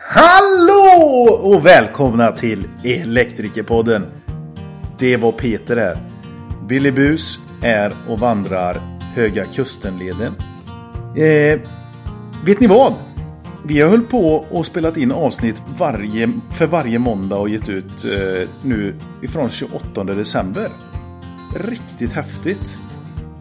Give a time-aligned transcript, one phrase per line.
[0.00, 4.06] Hallå och välkomna till Elektrikerpodden.
[4.98, 5.96] Det var Peter här.
[6.68, 10.34] Billy Bus är och vandrar Höga Kustenleden.
[11.16, 11.60] Eh,
[12.44, 12.94] vet ni vad?
[13.64, 18.04] Vi har hållit på och spelat in avsnitt varje, för varje måndag och gett ut
[18.04, 20.68] eh, nu ifrån 28 december.
[21.56, 22.78] Riktigt häftigt.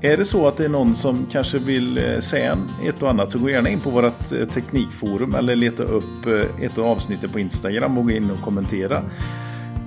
[0.01, 3.31] Är det så att det är någon som kanske vill eh, säga ett och annat
[3.31, 7.29] så gå gärna in på vårt eh, teknikforum eller leta upp eh, ett av avsnitten
[7.29, 9.03] på Instagram och gå in och kommentera.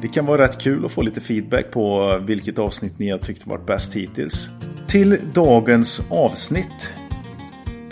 [0.02, 3.46] Det kan vara rätt kul att få lite feedback på vilket avsnitt ni har tyckt
[3.46, 4.48] varit bäst hittills.
[4.86, 6.92] Till dagens avsnitt.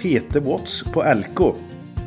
[0.03, 1.55] Peter Watts på Elko.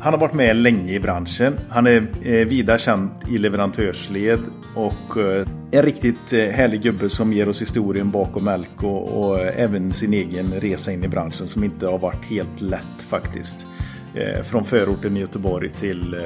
[0.02, 1.60] Han har varit med länge i branschen.
[1.68, 4.40] Han är eh, vida känd i leverantörsled
[4.74, 9.92] och eh, en riktigt eh, härlig gubbe som ger oss historien bakom Elko och även
[9.92, 13.66] sin egen resa in i branschen som inte har varit helt lätt faktiskt.
[14.44, 16.16] Från förorten i Göteborg till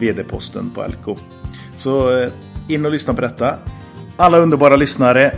[0.00, 1.16] vd-posten på Elko.
[1.76, 2.28] Så
[2.68, 3.54] in och lyssna på detta.
[4.16, 5.34] Alla underbara lyssnare.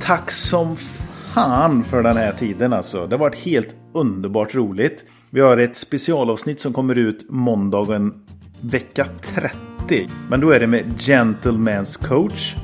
[0.00, 3.06] Tack som fan för den här tiden alltså.
[3.06, 5.04] Det har varit helt underbart roligt.
[5.34, 8.14] Vi har ett specialavsnitt som kommer ut måndagen
[8.60, 10.08] vecka 30.
[10.30, 12.54] Men då är det med Gentleman's coach.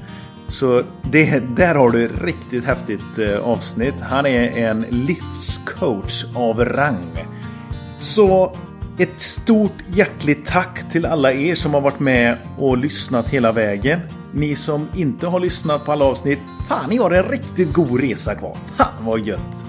[0.48, 3.94] Så det, där har du ett riktigt häftigt eh, avsnitt.
[4.00, 7.26] Han är en livscoach av rang.
[7.98, 8.56] Så
[8.98, 14.00] ett stort hjärtligt tack till alla er som har varit med och lyssnat hela vägen.
[14.32, 18.34] Ni som inte har lyssnat på alla avsnitt, fan ni har en riktigt god resa
[18.34, 18.56] kvar.
[18.76, 19.64] Fan vad gött!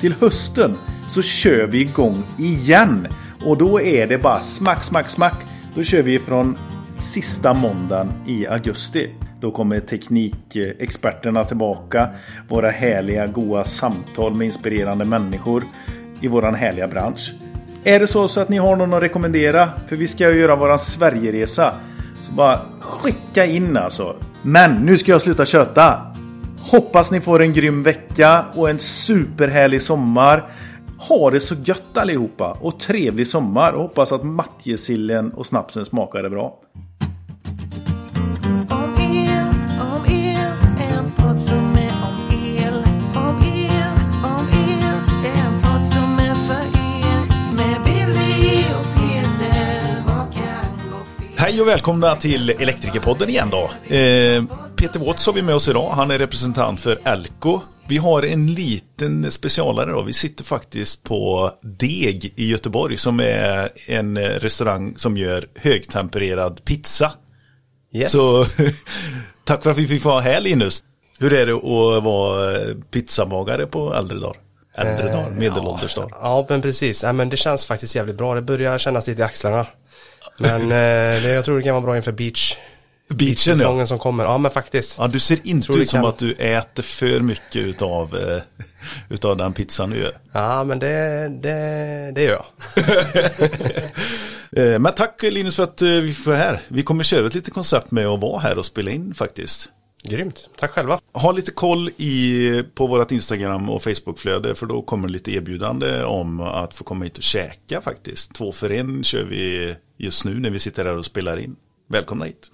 [0.00, 0.76] Till hösten
[1.08, 3.06] så kör vi igång igen.
[3.44, 5.36] Och då är det bara smack, smack, smack.
[5.74, 6.56] Då kör vi från
[6.98, 9.10] sista måndagen i augusti.
[9.40, 12.08] Då kommer teknikexperterna tillbaka.
[12.48, 15.64] Våra härliga, goa samtal med inspirerande människor
[16.20, 17.32] i våran härliga bransch.
[17.84, 19.68] Är det så, så att ni har någon att rekommendera?
[19.86, 21.72] För vi ska ju göra våran Sverigeresa.
[22.22, 24.16] Så bara skicka in alltså.
[24.42, 26.14] Men nu ska jag sluta köta.
[26.60, 30.50] Hoppas ni får en grym vecka och en superhärlig sommar.
[31.08, 36.30] Ha det så gött allihopa och trevlig sommar och hoppas att matjessillen och snapsen smakade
[36.30, 36.58] bra.
[38.70, 39.48] Om er,
[39.94, 41.81] om er, en podd som
[51.42, 53.94] Hej och välkomna till Elektrikerpodden igen då.
[53.96, 54.44] Eh,
[54.76, 55.90] Peter Watts har vi med oss idag.
[55.90, 57.60] Han är representant för Elko.
[57.88, 60.02] Vi har en liten specialare då.
[60.02, 67.12] Vi sitter faktiskt på Deg i Göteborg som är en restaurang som gör högtempererad pizza.
[67.92, 68.12] Yes.
[68.12, 68.44] Så
[69.44, 70.84] tack för att vi fick vara här Linus.
[71.18, 72.56] Hur är det att vara
[72.90, 74.36] pizzamagare på äldre dagar?
[74.74, 76.10] Äldre dagar, medelålders dagar.
[76.12, 77.02] Ja, men precis.
[77.02, 78.34] Ja, men det känns faktiskt jävligt bra.
[78.34, 79.66] Det börjar kännas lite i axlarna.
[80.38, 80.68] Men eh,
[81.22, 82.56] det, jag tror det kan vara bra inför beach.
[83.08, 83.56] Beachen ja.
[83.56, 84.24] Säsongen som kommer.
[84.24, 84.98] Ja, men faktiskt.
[84.98, 88.42] Ja, du ser inte ut som kan- att du äter för mycket utav, eh,
[89.08, 90.18] utav den pizzan du gör.
[90.32, 92.44] Ja, men det, det, det gör jag.
[94.56, 96.62] Eh, Men tack Linus för att eh, vi får här.
[96.68, 99.68] Vi kommer köra ett litet koncept med att vara här och spela in faktiskt.
[100.02, 100.50] Grymt.
[100.58, 101.00] Tack själva.
[101.12, 106.40] Ha lite koll i, på vårt Instagram och Facebookflöde för då kommer lite erbjudande om
[106.40, 108.34] att få komma hit och käka faktiskt.
[108.34, 111.56] Två för en kör vi just nu när vi sitter här och spelar in.
[111.88, 112.50] Välkomna hit.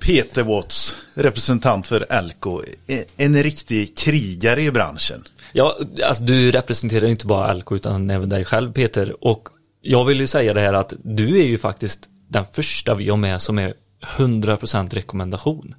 [0.00, 5.24] Peter Watts, representant för Elko, en- en riktig krigare i branschen.
[5.52, 9.24] Ja, alltså du representerar inte bara Alko utan även dig själv Peter.
[9.26, 9.48] Och
[9.82, 13.16] jag vill ju säga det här att du är ju faktiskt den första vi har
[13.16, 13.74] med som är
[14.16, 15.74] 100% rekommendation.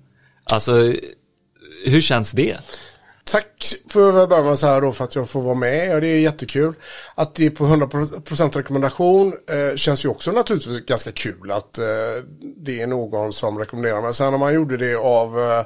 [0.52, 0.94] Alltså,
[1.85, 2.58] hur känns det?
[3.31, 5.88] Tack för att börja med så här då för att jag får vara med.
[5.90, 6.74] Ja, det är jättekul.
[7.16, 11.84] Att det är på 100% rekommendation eh, känns ju också naturligtvis ganska kul att eh,
[12.57, 14.02] det är någon som rekommenderar.
[14.02, 15.66] Men sen när man gjorde det av eh,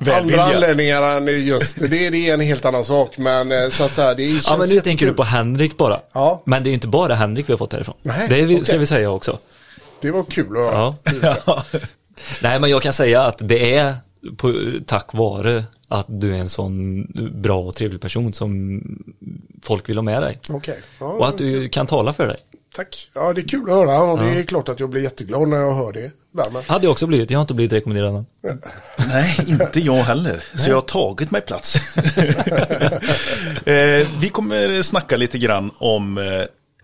[0.00, 0.42] Välvilja.
[0.42, 3.18] andra anledningar än just det, det är en helt annan sak.
[3.18, 5.14] Men eh, så att säga, det känns Ja, men nu tänker du jättekul.
[5.16, 6.00] på Henrik bara.
[6.12, 6.42] Ja.
[6.44, 7.96] Men det är inte bara Henrik vi har fått härifrån.
[8.02, 8.78] Nej, det vi, ska okej.
[8.78, 9.38] vi säga också.
[10.00, 10.94] Det var kul att höra.
[11.46, 11.64] Ja.
[12.42, 13.94] Nej, men jag kan säga att det är
[14.36, 17.06] på, tack vare att du är en sån
[17.42, 18.80] bra och trevlig person som
[19.62, 20.40] folk vill ha med dig.
[20.50, 20.78] Okej.
[21.00, 22.36] Ja, Och att du kan tala för dig.
[22.74, 23.10] Tack.
[23.14, 25.56] Ja, det är kul att höra och det är klart att jag blir jätteglad när
[25.56, 26.10] jag hör det.
[26.32, 26.62] Därmed.
[26.66, 28.26] Hade jag också blivit, jag har inte blivit rekommenderad än.
[29.08, 30.44] Nej, inte jag heller.
[30.54, 31.76] Så jag har tagit mig plats.
[33.66, 36.24] eh, vi kommer snacka lite grann om, eh,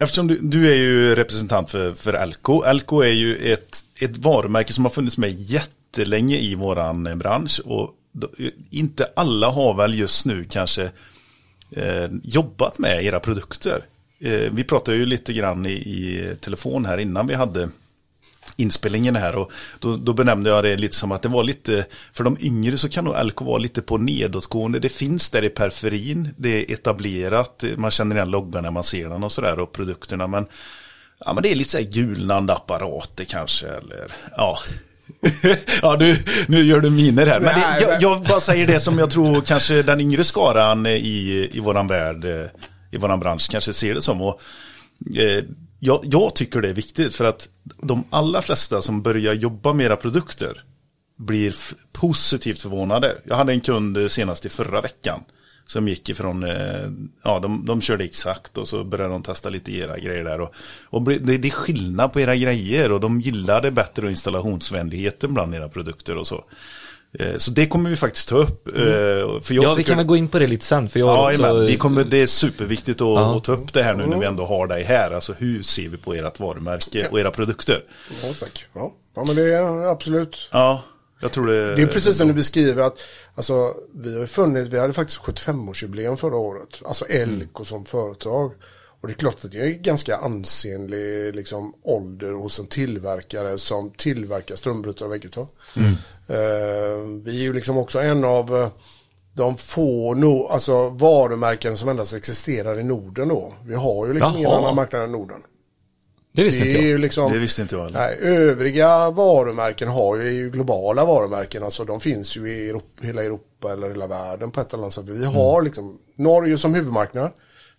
[0.03, 2.63] eftersom du, du är ju representant för, för Elko.
[2.63, 7.61] Elko är ju ett, ett varumärke som har funnits med jättelänge i våran eh, bransch.
[7.65, 8.29] Och då,
[8.71, 10.91] inte alla har väl just nu kanske
[11.71, 13.85] eh, jobbat med era produkter.
[14.21, 17.69] Eh, vi pratade ju lite grann i, i telefon här innan vi hade
[18.57, 22.25] inspelningen här och då, då benämnde jag det lite som att det var lite, för
[22.25, 24.79] de yngre så kan nog Elko vara lite på nedåtgående.
[24.79, 29.09] Det finns där i periferin, det är etablerat, man känner igen loggan när man ser
[29.09, 30.47] den och sådär och produkterna men
[31.25, 34.59] Ja men det är lite så här gulnande apparater kanske eller ja.
[35.83, 36.17] ja du,
[36.49, 37.41] nu gör du miner här.
[37.41, 41.51] Men det, jag, jag bara säger det som jag tror kanske den yngre skaran i,
[41.53, 42.25] i våran värld,
[42.91, 44.21] i våran bransch kanske ser det som.
[44.21, 44.41] Och,
[45.17, 45.45] eh,
[45.85, 47.49] jag, jag tycker det är viktigt för att
[47.83, 50.63] de allra flesta som börjar jobba med era produkter
[51.19, 53.17] blir f- positivt förvånade.
[53.25, 55.21] Jag hade en kund senast i förra veckan
[55.65, 56.91] som gick ifrån, eh,
[57.23, 60.41] ja de, de körde exakt och så började de testa lite era grejer där.
[60.41, 65.55] Och, och det, det är skillnad på era grejer och de gillade bättre installationsvänligheten bland
[65.55, 66.45] era produkter och så.
[67.19, 68.69] Eh, Så det kommer vi faktiskt ta upp.
[68.69, 70.89] eh, För jag Ja, vi tycker- kan väl gå in på det lite sen.
[70.89, 73.37] För jag Ja, också, vi kommer, det är superviktigt att, Ja.
[73.37, 75.11] att ta upp det här nu när vi ändå har dig här.
[75.11, 77.85] Alltså hur ser vi på ert varumärke och era produkter?
[78.23, 78.67] Ja, tack.
[78.75, 78.93] Ja.
[79.17, 80.49] ja, men det är absolut.
[80.53, 80.83] Ja,
[81.21, 81.75] jag tror det.
[81.77, 82.99] Det är precis som du beskriver att
[83.35, 86.83] alltså, vi har ju funnit, vi hade faktiskt 75-årsjubileum förra året.
[86.85, 88.53] Alltså Elko som företag.
[89.03, 93.91] Och det är klart att det är ganska ansenlig liksom, ålder hos en tillverkare som
[93.91, 95.49] tillverkar strömbrytare och vägguttag.
[96.29, 98.69] Eh, vi är ju liksom också en av eh,
[99.35, 103.53] de få no, alltså, varumärken som endast existerar i Norden då.
[103.67, 105.41] Vi har ju liksom ingen annan marknad än Norden.
[106.33, 107.01] det visste Det inte jag.
[107.01, 107.99] liksom, Det visste inte jag heller.
[107.99, 111.63] Nej, övriga varumärken har ju, är ju globala varumärken.
[111.63, 114.95] Alltså de finns ju i Europa, hela Europa eller hela världen på ett eller annat
[114.95, 115.05] sätt.
[115.09, 117.31] Vi har liksom Norge som huvudmarknad.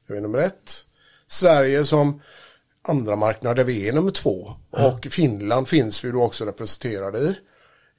[0.07, 0.85] Det är nummer ett.
[1.33, 2.21] Sverige som
[2.87, 4.53] andra marknad där vi är nummer två.
[4.71, 7.35] Och Finland finns vi då också representerade i.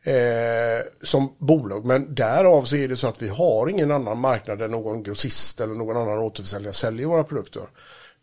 [0.07, 1.85] Eh, som bolag.
[1.85, 5.61] Men därav så är det så att vi har ingen annan marknad där någon grossist
[5.61, 7.63] eller någon annan återförsäljare säljer våra produkter.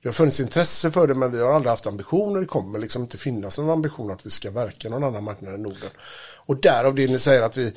[0.01, 2.39] Det har funnits intresse för det men vi har aldrig haft ambitioner.
[2.39, 5.61] Det kommer liksom inte finnas någon ambition att vi ska verka någon annan marknad än
[5.61, 5.89] Norden.
[6.45, 7.73] Och därav det ni säger att vi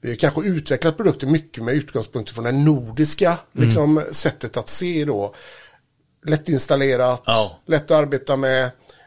[0.00, 5.04] vi har kanske utvecklat produkter mycket med utgångspunkt från det nordiska liksom, sättet att se
[5.04, 5.34] då.
[6.26, 7.60] Lättinstallerat, Ja.
[7.66, 8.64] lätt att arbeta med,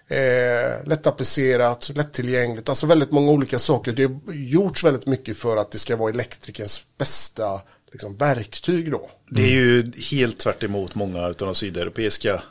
[0.08, 2.70] eh, lättapplicerat, lättillgängligt.
[2.70, 3.92] Alltså väldigt många olika saker.
[3.92, 7.62] Det har gjorts väldigt mycket för att det ska vara elektrikerns bästa
[7.92, 9.10] liksom, verktyg då.
[9.30, 12.42] Det är ju helt tvärt emot många av de sydeuropeiska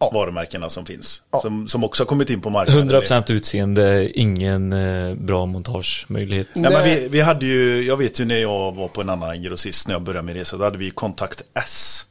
[0.00, 0.10] Ja.
[0.14, 1.22] varumärkena som finns.
[1.32, 1.40] Ja.
[1.40, 2.90] Som, som också har kommit in på marknaden.
[2.90, 6.48] 100% utseende, ingen eh, bra montagemöjlighet.
[6.54, 7.00] Men Nej.
[7.00, 9.94] vi, vi hade ju, jag vet ju när jag var på en annan grossist när
[9.94, 12.06] jag började med resa, då hade vi kontakt S.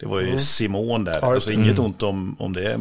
[0.00, 1.28] Det var ju Simon där, Mm.
[1.28, 2.80] Ja, alltså inget ont om, om det.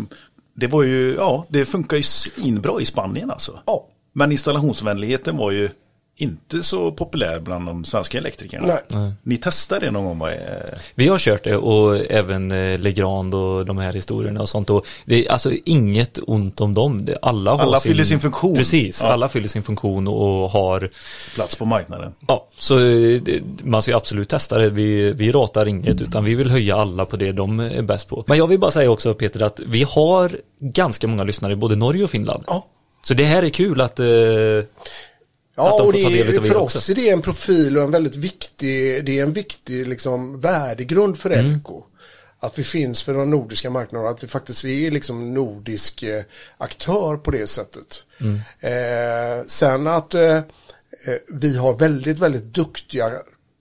[0.53, 2.03] Det var ju, ja, det funkar ju
[2.37, 3.59] inbra i Spanien alltså.
[3.65, 3.87] Ja.
[4.13, 5.69] Men installationsvänligheten var ju
[6.19, 8.77] inte så populär bland de svenska elektrikerna.
[8.93, 9.11] Nej.
[9.23, 10.29] Ni testade det någon gång?
[10.95, 14.69] Vi har kört det och även eh, Legrand och de här historierna och sånt.
[14.69, 17.07] Och det är alltså inget ont om dem.
[17.21, 18.55] Alla, har Alla fyller sin funktion.
[18.55, 19.07] Precis, Ja.
[19.07, 20.89] alla fyller sin funktion och har
[21.35, 22.13] Plats på marknaden.
[22.27, 24.69] Ja, så eh, det, man ska ju absolut testa det.
[24.69, 28.23] Vi, vi ratar inget utan vi vill höja alla på det de är bäst på.
[28.27, 31.75] Men jag vill bara säga också Peter att vi har ganska många lyssnare i både
[31.75, 32.43] Norge och Finland.
[32.47, 32.65] Ja.
[33.01, 34.65] Så det här är kul att, eh, Att
[35.57, 36.77] Ja, och är, för också.
[36.77, 41.17] oss är det en profil och en väldigt viktig, det är en viktig liksom värdegrund
[41.17, 41.53] för Mm.
[41.53, 41.83] Elko.
[42.39, 46.23] Att vi finns för de nordiska marknaderna, att vi faktiskt är liksom nordisk eh,
[46.57, 48.03] aktör på det sättet.
[48.19, 48.35] Mm.
[48.59, 50.43] Eh, sen att eh, eh,
[51.29, 53.11] vi har väldigt, väldigt duktiga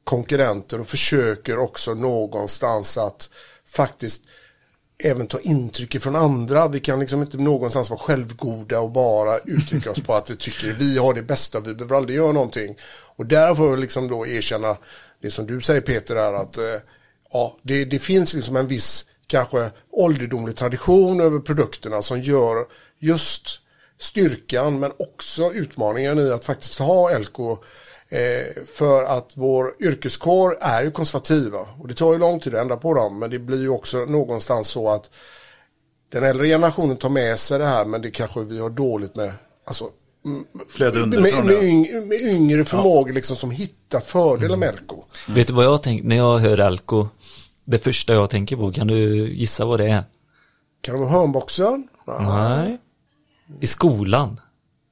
[0.04, 3.28] konkurrenter och försöker också någonstans att
[3.68, 4.22] faktiskt
[4.98, 6.68] även ta intryck från andra.
[6.68, 10.72] Vi kan liksom inte någonstans vara självgoda och bara uttrycka oss på att vi tycker
[10.72, 12.76] vi har det bästa, vi behöver aldrig göra någonting.
[13.16, 14.76] Och där får vi liksom då erkänna
[15.22, 16.64] det som du säger Peter är att eh,
[17.32, 22.66] ja, det, det finns liksom en viss kanske ålderdomlig tradition över produkterna som gör
[22.98, 23.60] just
[23.98, 27.58] styrkan men också utmaningen i att faktiskt ha Elko
[28.66, 32.76] för att vår yrkeskår är ju konservativa och det tar ju lång tid att ändra
[32.76, 35.10] på dem men det blir ju också någonstans så att
[36.12, 39.32] den äldre generationen tar med sig det här men det kanske vi har dåligt med
[39.64, 39.84] alltså,
[40.24, 40.44] mm,
[41.10, 41.62] med, med, ja.
[41.62, 44.96] yng, med yngre förmågor liksom som hittat fördelar med Elko.
[45.28, 47.08] vet du vad jag tänker när jag hör Elko?
[47.64, 50.04] Det första jag tänker på, kan du gissa vad det är?
[50.80, 51.88] Kan det vara hörnboxen?
[52.20, 52.78] Nej.
[53.60, 54.40] I skolan.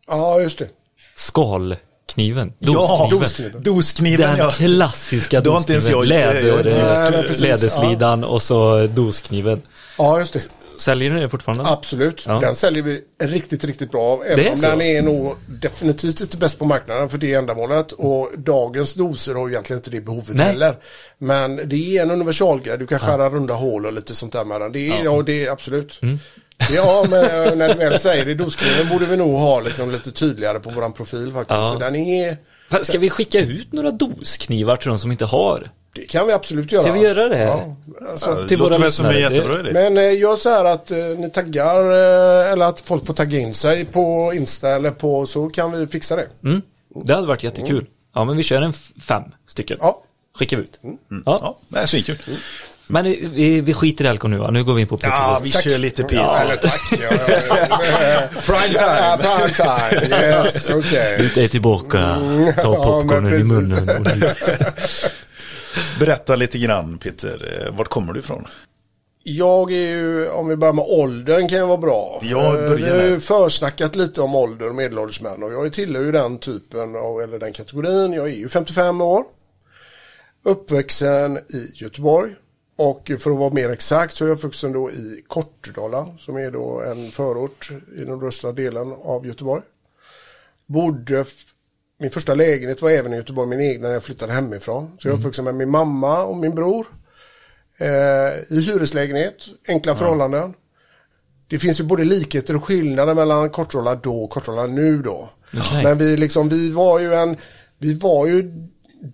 [0.07, 0.69] Ja, just det.
[1.15, 1.94] Skalkniven.
[2.17, 3.21] Ja, Doskniven.
[3.21, 3.63] doskniven.
[3.63, 4.51] Doskniven Den ja.
[4.51, 6.09] klassiska doskniven.
[6.09, 9.63] Läder, Nej, precis, läderslidan och så doskniven.
[9.99, 10.49] Ja, just det.
[10.79, 11.65] Säljer ni det fortfarande?
[11.67, 12.25] Absolut.
[12.27, 12.41] Ja.
[12.41, 14.17] Den säljer vi riktigt, riktigt bra.
[14.17, 14.67] Det Även om så?
[14.67, 17.93] den är nog definitivt inte bäst på marknaden för det ändamålet.
[17.93, 20.47] Och dagens doser har egentligen inte det behovet Nej.
[20.47, 20.77] heller.
[21.19, 22.79] Men det är en universalgrej.
[22.79, 24.73] Du kan skära runda hål och lite sånt där med den.
[24.73, 25.23] Det är, ja.
[25.23, 26.01] det är absolut.
[26.71, 30.11] Ja, men eh, när du väl säger det, doskniven borde vi nog ha liksom lite
[30.11, 31.51] tydligare på våran profil faktiskt.
[31.51, 31.73] Ja.
[31.73, 32.37] För den är,
[32.83, 35.71] Ska vi skicka ut några dosknivar till de som inte har?
[35.95, 36.83] det kan vi absolut göra.
[36.83, 37.43] Ska vi göra det?
[37.43, 37.77] Ja,
[38.11, 39.71] alltså, Det till låter våra väl som en jättebra idé.
[39.73, 43.39] Men eh, gör så här att eh, ni taggar eh, eller att folk får tagga
[43.39, 46.27] in sig på Insta eller på så kan vi fixa det.
[46.45, 46.63] Mm.
[47.05, 47.87] Det hade varit jättekul.
[48.15, 49.79] Ja, men vi kör en fem stycken.
[49.81, 50.03] Ja.
[50.39, 50.81] Skickar vi ut.
[50.83, 51.39] Ja.
[51.41, 52.19] Ja, det är svinkul.
[52.87, 54.51] Men vi, vi skiter i Elko nu va?
[54.51, 55.09] Nu går vi in på Peter.
[55.17, 56.17] Ja, vi kör lite Peter.
[56.17, 56.81] Ja, eller tack.
[56.93, 57.39] Ja, ja,
[58.03, 58.41] ja.
[58.47, 59.29] Prime Ja, time.
[59.29, 60.17] prime time.
[60.21, 61.17] Yes, okej.
[61.23, 62.45] Ut är tillbaka, ta Mm.
[62.47, 64.25] Ja, popcornen men i munnen.
[66.01, 68.47] Berätta lite grann Peter, Eh, vart kommer du ifrån?
[69.27, 72.21] Jag är ju, om vi börjar med åldern kan ju vara bra.
[72.23, 76.13] Ja, Eh, har ju försnackat lite om ålder och medelålders män och jag tillhör ju
[76.13, 78.13] den typen av, eller den kategorin.
[78.13, 79.23] Jag är ju 55 år.
[80.45, 82.31] Uppvuxen i Göteborg.
[82.77, 86.51] Och för att vara mer exakt så är jag uppvuxen då i Kortedala som är
[86.51, 89.63] då en förort i den östra delen av Göteborg.
[90.67, 91.25] Bodde,
[92.01, 94.91] min första lägenhet var även i Göteborg, min egna när jag flyttade hemifrån.
[94.99, 96.87] Så jag är uppvuxen med min mamma och min bror.
[97.79, 100.55] Eh, I hyreslägenhet, enkla förhållanden.
[101.49, 105.29] Det finns ju både likheter och skillnader mellan Kortedala då och Kortedala nu då.
[105.57, 105.85] Okej.
[105.85, 107.37] Men vi liksom, vi var ju en,
[107.79, 108.53] vi var ju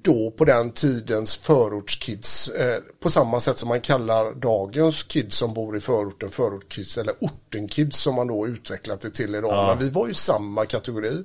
[0.03, 5.55] då på den tidens förortskids eh, på samma sätt som man kallar dagens kids som
[5.55, 9.67] bor i förorten förortkids eller ortenkids som man då utvecklat det till idag.
[9.69, 11.25] Men vi var ju samma kategori.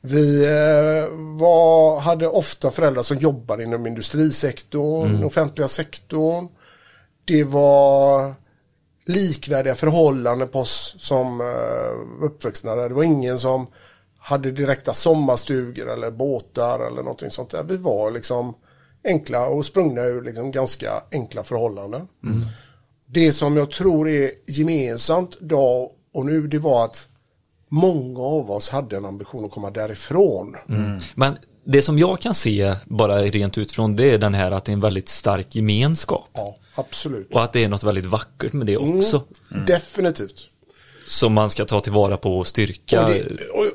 [0.00, 6.48] Vi eh, var, hade ofta föräldrar som jobbade inom industrisektorn, den offentliga sektorn.
[7.24, 8.34] Det var
[9.04, 12.88] likvärdiga förhållanden på oss som uh, uppvuxna där.
[12.88, 13.66] Det var ingen som
[14.22, 17.64] hade direkta sommarstugor eller båtar eller någonting sånt där.
[17.64, 18.54] Vi var liksom
[19.04, 22.08] enkla och sprungna ur liksom ganska enkla förhållanden.
[23.06, 27.08] Det som jag tror är gemensamt då och nu det var att
[27.68, 30.56] många av oss hade en ambition att komma därifrån.
[31.14, 34.72] Men det som jag kan se bara rent utifrån det är den här att det
[34.72, 36.28] är en väldigt stark gemenskap.
[36.32, 37.32] Ja, absolut.
[37.32, 39.22] Och att det är något väldigt vackert med det också.
[39.66, 40.48] Definitivt.
[41.06, 43.04] Som man ska ta tillvara på och styrka.
[43.04, 43.20] Och, det,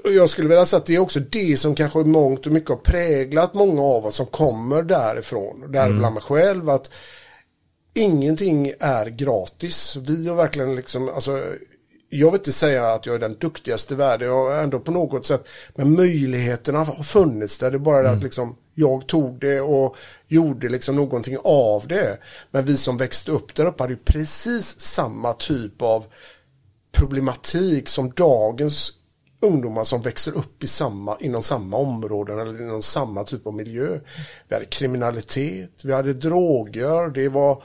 [0.05, 2.51] och- jag skulle vilja säga att det är också det som kanske i mångt och
[2.51, 5.72] mycket har präglat många av oss som kommer därifrån.
[5.72, 6.69] Däribland mig själv.
[6.69, 6.91] Att
[7.93, 9.96] ingenting är gratis.
[9.96, 11.43] Vi har verkligen liksom, alltså,
[12.10, 14.27] jag vill inte säga att jag är den duktigaste i världen.
[14.27, 17.72] Jag har ändå på något sätt, men möjligheterna har funnits där.
[17.72, 19.96] Det är bara det att liksom, jag tog det och
[20.27, 22.17] gjorde liksom någonting av det.
[22.51, 26.05] Men vi som växte upp där uppe hade ju precis samma typ av
[26.91, 28.94] problematik som dagens
[29.41, 34.00] ungdomar som växer upp i samma, inom samma områden eller inom samma typ av miljö.
[34.48, 37.63] Vi hade kriminalitet, vi hade droger, det var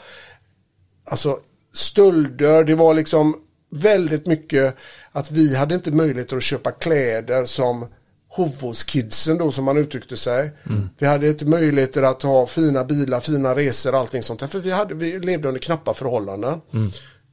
[1.10, 1.38] alltså
[1.74, 3.36] stölder, det var liksom
[3.70, 4.76] väldigt mycket
[5.12, 7.86] att vi hade inte möjligheter att köpa kläder som
[8.28, 10.50] Hovåskidsen då som man uttryckte sig.
[10.98, 14.50] Vi hade inte möjligheter att ha fina bilar, fina resor, allting sånt.
[14.50, 16.60] För vi, hade, vi levde under knappa förhållanden.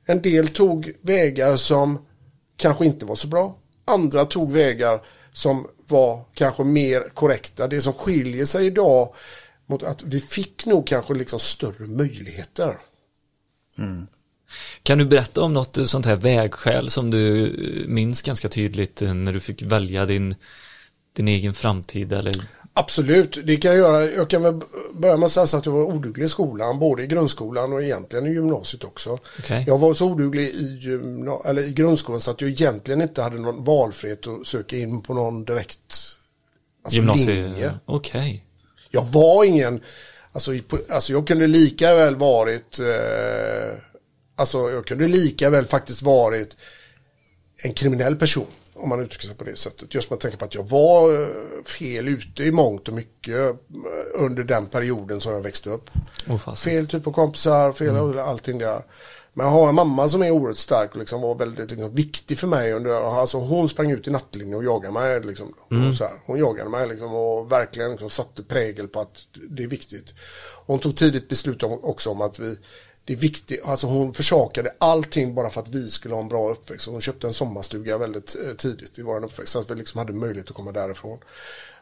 [0.09, 2.05] En del tog vägar som
[2.57, 3.57] kanske inte var så bra.
[3.85, 5.01] Andra tog vägar
[5.33, 7.67] som var kanske mer korrekta.
[7.67, 9.13] Det som skiljer sig idag
[9.65, 12.77] mot att vi fick nog kanske liksom större möjligheter.
[13.77, 14.07] Mm.
[14.83, 19.13] Kan du berätta om något sånt här vägskäl som du eh, minns ganska tydligt eh,
[19.13, 20.35] när du fick välja din,
[21.15, 22.35] din egen framtid eller?
[22.79, 24.05] Absolut, det kan jag göra.
[24.05, 24.61] Jag kan väl
[24.93, 28.27] börja med att säga att jag var oduglig i skolan, både i grundskolan och egentligen
[28.27, 29.17] i gymnasiet också.
[29.39, 29.63] Okej.
[29.67, 33.39] Jag var så oduglig i, gymna- eller i grundskolan så att jag egentligen inte hade
[33.39, 35.79] någon valfrihet att söka in på någon direkt
[36.83, 37.33] alltså Gymnasie?
[37.33, 37.73] linje.
[37.85, 38.45] Okej.
[38.91, 39.83] Jag var ingen,
[40.31, 40.51] alltså,
[40.89, 43.77] alltså jag kunde lika väl varit, eh,
[44.35, 46.57] alltså jag kunde lika väl faktiskt varit
[47.63, 48.47] en kriminell person.
[48.79, 49.95] Om man uttrycker sig på det sättet.
[49.95, 53.55] Just med tanke på att jag var eh, fel ute i mångt och mycket eh,
[54.13, 55.89] under den perioden som jag växte upp.
[56.27, 56.55] Fasen.
[56.55, 58.81] Fel typ av kompisar, fel allting där.
[59.33, 62.39] Men jag har en mamma som är oerhört stark och liksom var väldigt liksom, viktig
[62.39, 62.73] för mig.
[62.73, 65.21] Under, alltså hon sprang ut i nattlinjen och jagade mig.
[65.21, 65.53] Liksom,
[65.87, 66.13] och så här.
[66.25, 70.13] Hon jagade mig liksom, och verkligen liksom, satte prägel på att det är viktigt.
[70.65, 72.57] Hon tog tidigt beslut om, också om att vi
[73.09, 76.49] det är viktigt, alltså hon försakade allting bara för att vi skulle ha en bra
[76.51, 76.87] uppväxt.
[76.87, 80.13] Hon köpte en sommarstuga väldigt eh, tidigt i vår uppväxt så att vi liksom hade
[80.13, 81.19] möjlighet att komma därifrån.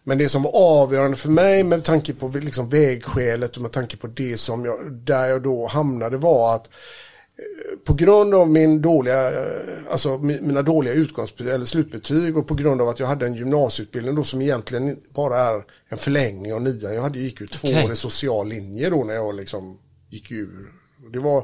[0.04, 3.98] Men det som var avgörande för mig med tanke på liksom vägskälet och med tanke
[3.98, 8.82] på det som jag, där jag då hamnade var att eh, på grund av min
[8.82, 13.08] dåliga, eh, alltså mi- mina dåliga utgångsbetyg eller slutbetyg och på grund av att jag
[13.08, 16.94] hade en gymnasieutbildning då som egentligen bara är en förlängning av nian.
[16.94, 17.74] Jag hade gick ut Okej.
[17.74, 19.78] tvåårig social linje då när jag liksom
[20.10, 20.72] gick ur.
[21.12, 21.44] Det var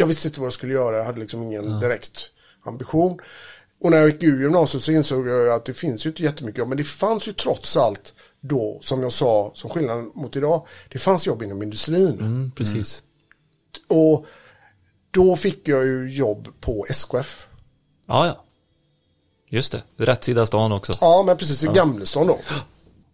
[0.00, 2.32] jag visste inte vad jag skulle göra, jag hade liksom ingen direkt
[2.64, 3.18] ambition.
[3.82, 6.58] Och när jag gick ur gymnasiet så insåg jag att det finns ju inte jättemycket
[6.58, 10.66] jobb, men det fanns ju trots allt då, som jag sa, som skillnaden mot idag,
[10.88, 12.20] det fanns jobb inom industrin.
[12.20, 13.02] Mm, precis.
[13.88, 14.26] Och
[15.10, 17.46] då fick jag ju jobb på SKF.
[18.06, 18.44] Ja, ja.
[19.50, 19.82] Just det.
[19.96, 20.92] Rätt sida stan också.
[21.00, 22.38] Ja, men precis i Gamlestan då.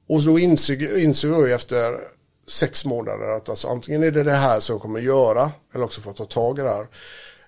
[0.09, 2.01] Och så insåg, insåg jag efter
[2.49, 6.01] sex månader att alltså, antingen är det det här som jag kommer göra eller också
[6.01, 6.87] får jag ta tag i det här.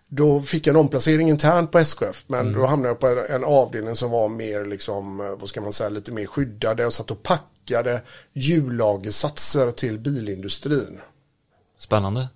[0.08, 3.44] Då fick jag en omplacering internt på SKF men då hamnade jag på en- en
[3.44, 7.10] avdelning som var mer liksom, eh, vad ska man säga, lite mer skyddade och satt
[7.10, 8.02] och packade
[8.32, 11.00] hjullagersatser till bilindustrin.
[11.78, 12.28] Spännande.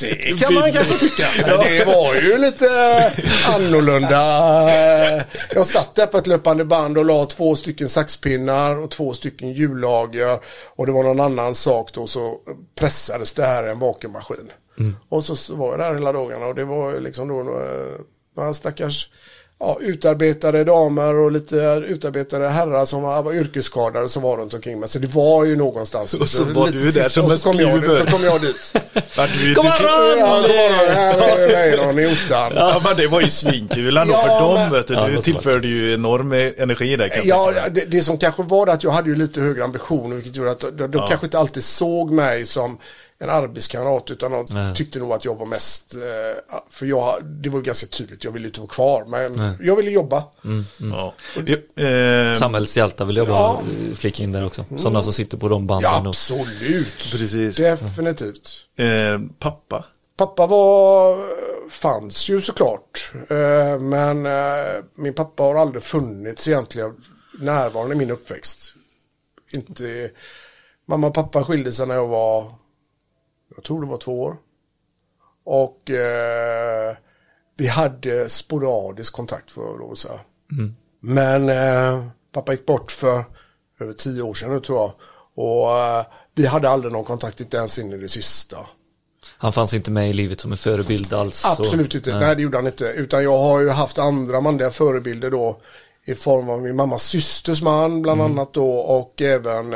[0.00, 1.26] Det kan man kanske tycka.
[1.46, 2.66] Det var ju lite
[3.46, 4.18] annorlunda.
[5.54, 9.52] Jag satt där på ett löpande band och la två stycken saxpinnar och två stycken
[9.52, 10.38] hjullager.
[10.76, 12.36] Och det var någon annan sak då så
[12.78, 14.52] pressades det här i en vakuummaskin.
[15.08, 18.00] Och så var jag där hela dagarna och det var liksom då eh,
[18.36, 19.08] några stackars
[19.62, 24.80] ja, utarbetade damer och lite utarbetade herrar som var, var yrkesskadade som var runt omkring
[24.80, 24.88] mig.
[24.88, 26.14] Så det var ju någonstans.
[26.14, 27.84] Och så var lite du där som en så kom jag.
[27.96, 28.72] Så kom jag dit.
[29.16, 30.18] Ja, du, God morgon!
[30.18, 30.94] Ja, god morgon.
[30.94, 32.52] Här är i ottan.
[32.54, 34.54] ja, men det var ju svinkul ändå Ja, för dem.
[34.54, 34.94] men- Vet du.
[34.94, 38.72] Ja, du tillförde ju enorm energi där kan Ja, det, det som kanske var det
[38.72, 41.64] att jag hade ju lite högre ambitioner vilket gjorde att de, de kanske inte alltid
[41.64, 42.78] såg mig som
[43.22, 44.74] en arbetskamrat utan de Nej.
[44.76, 48.32] tyckte nog att jag var mest, eh, för jag, det var ju ganska tydligt, jag
[48.32, 50.24] ville inte vara kvar men jag ville jobba.
[50.92, 51.14] Ja.
[51.84, 53.62] Eh, Samhällshjältar vill jag bara Ja.
[53.90, 54.64] eh, flika in där också.
[54.76, 55.90] Sådana som sitter på de banden.
[55.92, 57.12] Ja, och, absolut.
[57.12, 57.56] Precis.
[57.56, 58.48] Definitivt.
[58.76, 58.86] eh,
[59.38, 59.84] pappa.
[60.16, 61.16] Pappa var,
[61.70, 63.12] fanns ju såklart.
[63.30, 64.32] Eh, Men eh,
[64.94, 66.92] min pappa har aldrig funnits egentligen
[67.40, 68.74] närvarande i min uppväxt.
[69.52, 70.10] Inte,
[70.88, 72.54] mamma och pappa skilde sig när jag var,
[73.54, 74.36] jag tror det var två år.
[75.44, 76.96] Och eh,
[77.58, 80.20] vi hade sporadisk kontakt för lov att säga.
[81.00, 83.24] Men eh, pappa gick bort för
[83.80, 84.92] över tio år sedan nu tror jag.
[85.34, 88.56] Och eh, vi hade aldrig någon kontakt, inte ens in i det sista.
[89.36, 91.44] Han fanns inte med i livet som en förebild alls.
[91.44, 92.36] Absolut så, inte, nej.
[92.36, 92.84] det gjorde han inte.
[92.84, 95.60] Utan jag har ju haft andra manliga förebilder då
[96.04, 99.74] i form av min mammas systers man bland annat då och även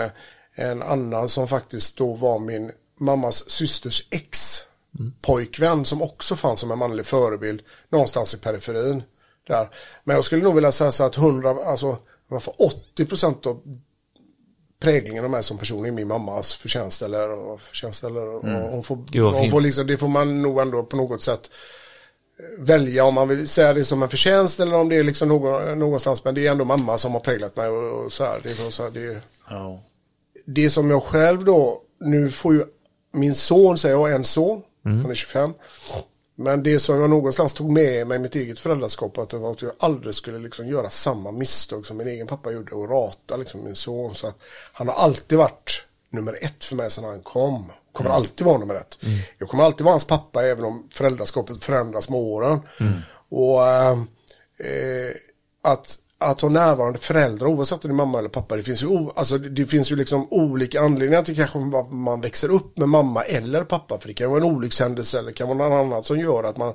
[0.54, 4.60] en annan som faktiskt då var min mammas systers ex
[5.22, 9.02] pojkvän som också fanns som en manlig förebild någonstans i periferin.
[9.48, 9.68] Där.
[10.04, 12.52] Men jag skulle nog vilja säga så att 100, alltså varför
[12.96, 13.62] 80% av
[14.80, 18.82] präglingen av mig som person är min mammas förtjänst eller, och förtjänst eller och hon
[18.82, 21.50] får, vad hon får liksom, det får man nog ändå på något sätt
[22.38, 25.28] eh, välja om man vill säga det som en förtjänst eller om det är liksom
[25.28, 28.40] någon, någonstans men det är ändå mamma som har präglat mig och, och så här.
[28.42, 29.80] Det, är så här det, Ja.
[30.46, 32.64] det som jag själv då, nu får ju
[33.16, 35.52] min son, säger jag en son, han är 25.
[36.38, 39.50] Men det som jag någonstans tog med mig i mitt eget föräldraskap att det var
[39.50, 43.36] att jag aldrig skulle liksom göra samma misstag som min egen pappa gjorde och rata
[43.36, 44.14] liksom min son.
[44.14, 44.36] Så att
[44.72, 47.72] han har alltid varit nummer ett för mig sedan han kom.
[47.92, 48.98] Kommer alltid vara nummer ett.
[49.38, 52.60] Jag kommer alltid vara hans pappa även om föräldraskapet förändras med åren.
[53.28, 53.98] Och eh,
[54.58, 55.14] eh,
[55.62, 58.56] att, att ha närvarande föräldrar oavsett om det är mamma eller pappa.
[58.56, 62.50] Det finns ju, alltså, det, finns ju liksom olika anledningar till kanske varför man växer
[62.50, 63.98] upp med mamma eller pappa.
[63.98, 66.74] För det kan vara en olyckshändelse eller kan vara någon annan som gör att man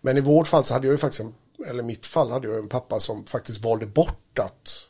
[0.00, 1.34] Men i vårt fall så hade jag ju faktiskt en,
[1.68, 4.88] eller i mitt fall hade jag en pappa som faktiskt valde bort att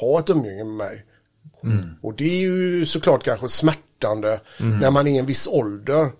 [0.00, 1.04] ha ett umgänge med mig.
[2.02, 6.12] Och det är ju såklart kanske smärtande när man är i en viss ålder.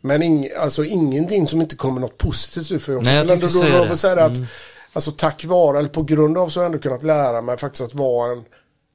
[0.00, 2.78] Men ing, alltså ingenting som inte kommer något positivt ur.
[2.78, 3.96] För jag Nej, jag tänkte säga det.
[3.96, 4.38] säga att
[4.98, 7.82] alltså tack vare, eller på grund av så har jag ändå kunnat lära mig faktiskt
[7.82, 8.44] att vara en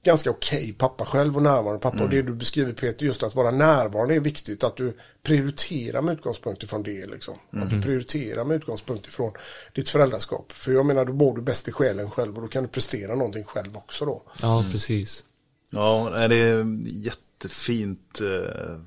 [0.05, 2.03] ganska okej pappa själv och närvarande pappa.
[2.03, 4.63] Och det du beskriver Peter, just att vara närvarande är viktigt.
[4.63, 7.05] Att du prioriterar med utgångspunkt ifrån det.
[7.05, 7.33] Liksom.
[7.51, 9.31] Att du prioriterar med utgångspunkt ifrån
[9.75, 10.51] ditt föräldraskap.
[10.51, 13.15] För jag menar, då mår du bäst i själen själv och då kan du prestera
[13.15, 14.23] någonting själv också då.
[14.41, 15.25] Ja, precis.
[15.71, 18.21] Ja, det är jättefint.
[18.21, 18.79] Eh,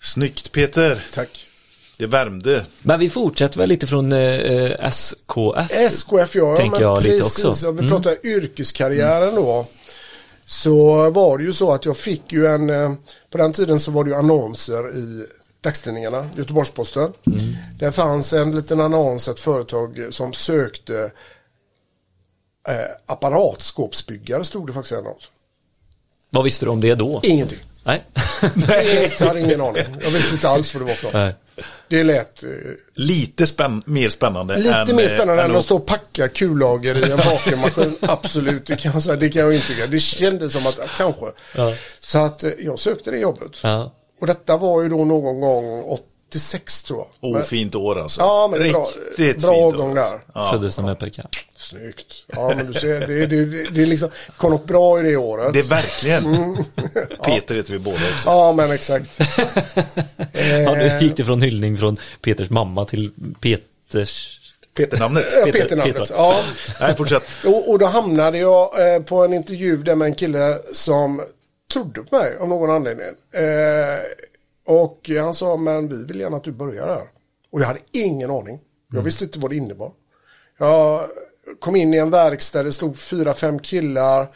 [0.00, 1.06] snyggt Peter.
[1.12, 1.48] Tack.
[2.02, 2.66] Det värmde.
[2.82, 5.70] Men vi fortsätter väl lite från eh, SKF.
[5.70, 7.68] SKF ja, Tänker men jag lite precis, också.
[7.68, 7.90] Om vi Mm.
[7.90, 9.66] pratar yrkeskarriären då.
[10.46, 12.92] Så var det ju så att jag fick ju en, eh,
[13.30, 15.26] på den tiden så var det ju annonser i
[15.60, 17.12] dagstidningarna, Göteborgs-Posten.
[17.26, 17.38] Mm.
[17.78, 21.10] Där fanns en liten annons, ett företag som sökte
[22.68, 22.74] eh,
[23.06, 25.30] apparatskåpsbyggare stod det faktiskt i annons.
[26.30, 27.20] Vad visste du om det då?
[27.22, 27.58] Ingenting.
[27.84, 28.04] Nej.
[29.18, 29.82] Jag hade ingen aning.
[30.02, 31.12] Jag visste inte alls vad det var för något.
[31.14, 31.34] Nej.
[31.88, 32.48] Det lät eh,
[32.94, 34.56] Lite spänn mer spännande.
[34.56, 37.96] Lite än, mer eh, spännande än att att- stå och packa kullager i en vakuummaskin.
[38.00, 39.16] Absolut, det kan jag säga.
[39.16, 39.86] Det kan jag inte.
[39.86, 41.24] Det kändes som att, kanske.
[41.56, 41.74] Ja.
[42.00, 43.52] Så att eh, jag sökte det jobbet.
[43.62, 43.94] Ja.
[44.20, 45.82] Och detta var ju då någon gång
[46.32, 47.32] 86 tror jag.
[47.32, 48.20] Men- Ofint år alltså.
[48.20, 49.94] Ja, men det är bra, Riktigt bra fint årgång år.
[49.94, 50.20] där.
[50.34, 50.50] Ja.
[50.52, 51.22] Föddes som en pekka.
[51.54, 52.24] Snyggt.
[52.26, 55.16] Ja, men du ser, det, det, det, det är liksom, kom något bra i det
[55.16, 55.52] året.
[55.52, 56.26] Det är verkligen.
[56.34, 56.56] Mm.
[57.24, 58.28] Peter heter vi båda också.
[58.28, 59.10] Ja, men exakt.
[60.34, 64.38] Ja, Eh, nu gick det från hyllning från Peters mamma till Peters...
[64.76, 65.24] Peter-namnet.
[65.44, 65.96] Peter- Peter-namnet.
[65.98, 66.14] Peter.
[66.14, 66.40] Ja.
[66.80, 67.22] Nej, fortsätt.
[67.44, 71.22] Och, och då hamnade jag eh, på en intervju där med en kille som
[71.72, 73.06] trodde på mig av någon anledning.
[73.06, 73.42] Eh,
[74.66, 77.08] och han sa, men vi vill gärna att du börjar här.
[77.50, 78.60] Och jag hade ingen aning.
[78.92, 79.92] Jag visste inte vad det innebar.
[80.58, 81.00] Jag
[81.58, 84.34] kom in i en verkstad, det stod fyra, fem killar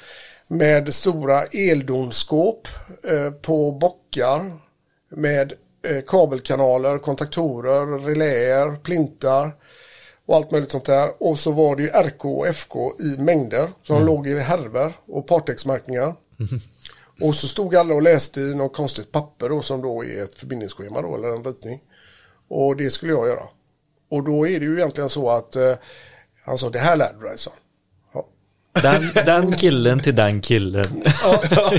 [0.49, 2.69] med stora eldonskåp
[3.05, 4.59] eh, på bockar
[5.09, 5.53] med
[5.87, 9.55] eh, kabelkanaler, kontaktorer, reläer, plintar
[10.27, 11.11] och allt möjligt sånt där.
[11.19, 15.27] Och så var det ju RK och FK i mängder som låg i härvor och
[15.27, 16.15] partexmärkningar.
[17.21, 20.39] Och så stod alla och läste i något konstigt papper då som då är ett
[20.39, 21.81] förbindningsschema då eller en ritning.
[22.49, 23.43] Och det skulle jag göra.
[24.11, 25.73] Och då är det ju egentligen så att eh,
[26.45, 27.51] han sa det här lärde du dig så.
[28.15, 28.27] Ja.
[28.83, 30.85] Den, den killen till den killen.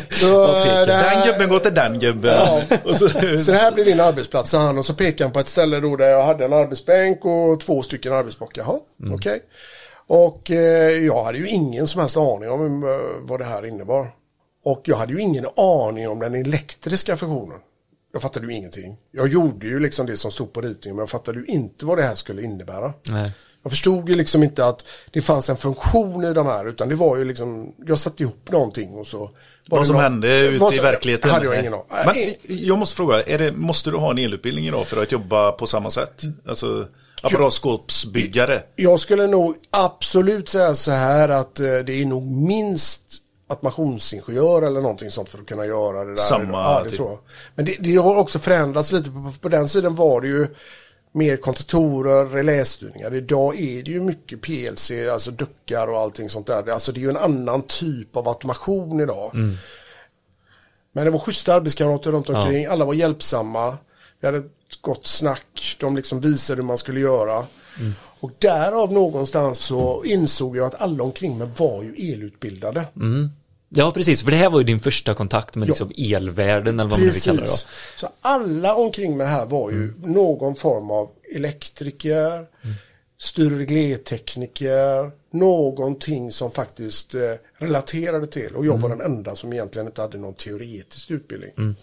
[0.10, 2.32] Så, eh, det Den här- gubben går till den gubben.
[2.36, 2.62] Ja.
[2.84, 4.78] Och så, Så det här blir din arbetsplats, sa han.
[4.78, 7.84] Och så pekade han på ett ställe då där jag hade en arbetsbänk och två
[7.84, 8.63] stycken arbetsbockar.
[8.67, 8.80] Jaha,
[9.15, 9.39] okej.
[10.08, 12.89] Och eh, jag hade ju ingen som helst aning om eh,
[13.21, 14.12] vad det här innebar.
[14.67, 17.58] Och jag hade ju ingen aning om den elektriska funktionen.
[18.13, 18.97] Jag fattade ju ingenting.
[19.12, 21.97] Jag gjorde ju liksom det som stod på ritningen men jag fattade ju inte vad
[21.97, 22.93] det här skulle innebära.
[23.03, 23.32] Nej.
[23.63, 26.95] Jag förstod ju liksom inte att det fanns en funktion i de här utan det
[26.95, 29.30] var ju liksom, jag satte ihop någonting och så.
[29.69, 31.32] vad som hände ute vad- i verkligheten.
[31.32, 31.86] hade jag ingen aning.
[32.06, 35.51] Men jag måste fråga, är det, måste du ha en elutbildning idag för att jobba
[35.51, 36.21] på samma sätt?
[36.47, 36.88] Alltså
[37.21, 38.63] apparatskåpsbyggare.
[38.75, 44.81] Jag skulle nog absolut säga så här att eh, det är nog minst automationsingenjör eller
[44.81, 46.17] någonting sånt för att kunna göra det där.
[46.17, 46.97] Samma ja, det typ.
[46.97, 47.19] tror jag.
[47.55, 49.10] Men det, det har också förändrats lite.
[49.10, 50.47] På, på den sidan var det ju
[51.12, 53.13] mer kontatorer, relästyrningar.
[53.13, 56.69] Idag är det ju mycket PLC, alltså duckar och allting sånt där.
[56.69, 59.31] Alltså det är ju en annan typ av automation idag.
[60.91, 62.65] Men det var schyssta arbetskamrater runt omkring.
[62.65, 63.77] Alla var hjälpsamma.
[64.19, 65.77] Vi hade ett gott snack.
[65.79, 67.45] De liksom visade hur man skulle göra.
[68.19, 72.86] Och därav någonstans så insåg jag att alla omkring mig var ju elutbildade.
[73.69, 74.23] Ja, precis.
[74.23, 75.71] För det här var ju din första kontakt med Ja.
[75.71, 77.51] liksom elvärlden eller vad man nu vill kalla det då.
[77.51, 77.67] Precis.
[77.95, 82.45] Så alla omkring mig här var ju någon form av elektriker,
[83.19, 87.21] styr och reglertekniker, någonting som faktiskt eh,
[87.58, 88.56] relaterade till.
[88.56, 91.75] Och jag var den enda som egentligen inte hade någon teoretisk utbildning.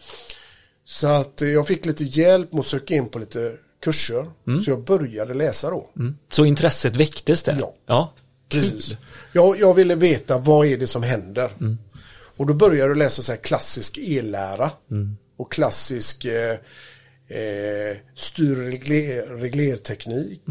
[0.85, 3.53] Så att eh, jag fick lite hjälp med att söka in på lite
[3.85, 4.27] kurser.
[4.65, 5.89] Så jag började läsa då.
[5.99, 6.17] Mm.
[6.33, 7.57] Så intresset väcktes där?
[7.61, 7.75] Ja.
[7.87, 8.13] ja.
[8.49, 8.93] Precis.
[9.33, 11.51] Jag, jag ville veta vad är det som händer.
[12.37, 14.71] Och då började jag läsa så här klassisk ellära.
[15.37, 16.51] Och klassisk eh,
[17.29, 20.43] eh, styr och regler, reglerteknik.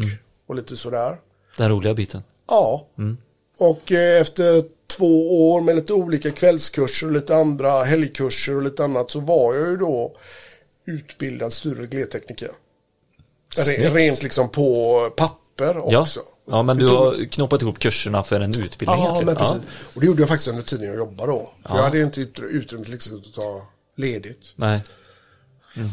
[0.46, 1.16] Och lite sådär.
[1.56, 2.22] Den roliga biten.
[2.48, 2.88] Ja.
[3.58, 8.84] Och eh, efter två år med lite olika kvällskurser och lite andra helgkurser och lite
[8.84, 10.16] annat så var jag ju då
[10.86, 12.50] utbildad styr och reglertekniker.
[13.56, 16.20] Re, rent liksom på papper också.
[16.20, 19.60] ja, men Det du har knoppat ihop kurserna för en utbildning Ja, men precis.
[19.94, 21.50] Och det gjorde jag faktiskt under tiden jag jobbade då.
[21.62, 21.76] För Ja.
[21.76, 23.62] jag hade inte utry- utrymme till exempel att ta
[23.96, 24.52] ledigt.
[24.56, 24.80] Nej.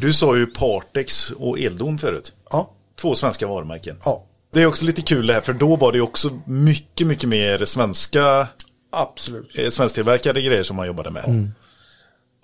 [0.00, 2.32] Du sa ju Partex och Eldon förut.
[2.50, 3.96] Ja, Två svenska varumärken.
[4.04, 7.28] ja, Det är också lite kul det här för då var det också mycket, mycket
[7.28, 8.48] mer svenska,
[8.92, 9.50] absolut.
[9.58, 11.50] eh, svensktillverkade grejer som man jobbade med.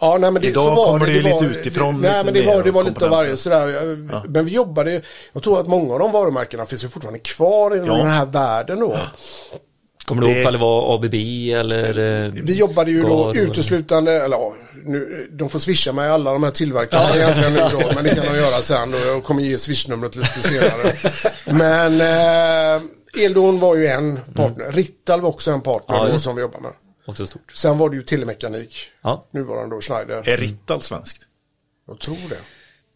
[0.01, 2.25] Ja, nej, men det, Idag så var kommer det ju var, lite utifrån, Nej, lite
[2.25, 4.29] men det var, det var lite av varje sådär.
[4.29, 7.79] Men vi jobbade, jag tror att många av de varumärkena finns ju fortfarande kvar i
[7.79, 7.97] Ja.
[7.97, 8.97] den här världen då.
[10.07, 11.15] Kommer du Det- ihåg ifall det var ABB
[11.53, 11.89] eller?
[12.27, 14.53] eh, Vi jobbade ju då uteslutande, eller ja,
[14.85, 18.27] nu, de får swisha mig alla de här tillverkarna egentligen nu då, men det kan
[18.33, 20.93] de göra sen och jag kommer ge swishnumret lite senare.
[21.47, 26.35] Men eh, Eldon var ju en partner, Rittal var också en partner Ja, då, som
[26.37, 26.73] vi jobbade med.
[27.09, 27.53] Också stort.
[27.53, 29.25] Sen var det ju Telemekanik, Ja.
[29.31, 30.29] nuvarande då Schneider.
[30.29, 31.27] Är Rittal svenskt?
[31.87, 32.39] Jag tror det.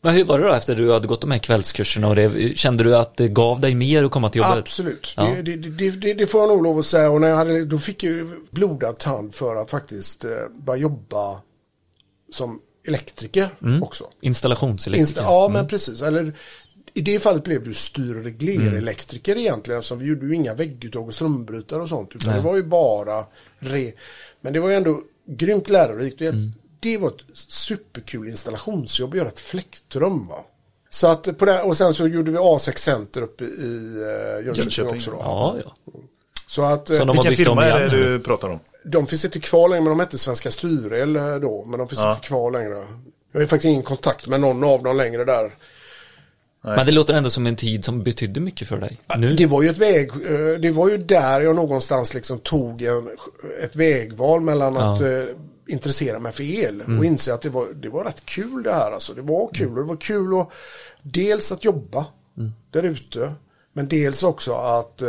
[0.05, 2.85] Men hur var det då efter du hade gått de här kvällskurserna och det, kände
[2.85, 4.59] du att det gav dig mer att komma till jobbet?
[4.59, 5.22] Absolut, Ja.
[5.42, 7.11] det, det, det, det, det får jag nog lov att säga.
[7.11, 10.31] Och när jag hade, då fick jag ju blodad tand för att faktiskt eh,
[10.64, 11.40] börja jobba
[12.33, 13.48] som elektriker
[13.83, 14.05] också.
[14.20, 15.20] Installationselektriker?
[15.20, 16.03] Insta- ja, men precis.
[16.03, 16.33] Eller,
[16.95, 19.83] I det fallet blev du styr och reglerelektriker egentligen.
[19.83, 22.11] Så vi gjorde ju inga vägguttag och strömbrytare och sånt.
[22.17, 22.41] Utan Nej.
[22.41, 23.25] det var ju bara
[23.59, 23.93] re...
[24.41, 26.21] Men det var ju ändå grymt lärorikt.
[26.21, 26.51] jag-
[26.81, 30.27] Det var ett superkul installationsjobb att göra ett fläktrum.
[30.29, 30.45] Va?
[30.91, 33.49] Så att på det, och sen så gjorde vi A6 Center uppe i
[33.99, 34.95] uh, Jönköping, Jönköping.
[34.95, 35.11] också.
[35.11, 35.17] Då.
[35.21, 35.77] Ja, ja.
[36.47, 38.59] Så att eh, Som de om firma är det du pratar om?
[38.85, 41.65] de finns inte kvar längre, men de hette Svenska Styrel eh, då.
[41.65, 42.15] Men de finns Ja.
[42.15, 42.75] inte kvar längre.
[43.33, 45.55] Jag har ju faktiskt ingen kontakt med någon av dem längre där.
[46.64, 48.98] Men det låter ändå som en tid som betydde mycket för dig.
[49.18, 49.35] Nu?
[49.35, 53.09] Det var ju ett väg, eh, det var ju där jag någonstans liksom tog en,
[53.64, 55.09] ett vägval mellan att eh,
[55.68, 56.98] intressera mig för el Mm.
[56.98, 59.14] och inse att det var, det var rätt kul det här alltså.
[59.14, 60.51] Det var kul och det var kul att
[61.03, 62.07] dels att jobba
[62.38, 62.53] Mm.
[62.70, 63.33] där ute
[63.72, 65.09] men dels också att eh,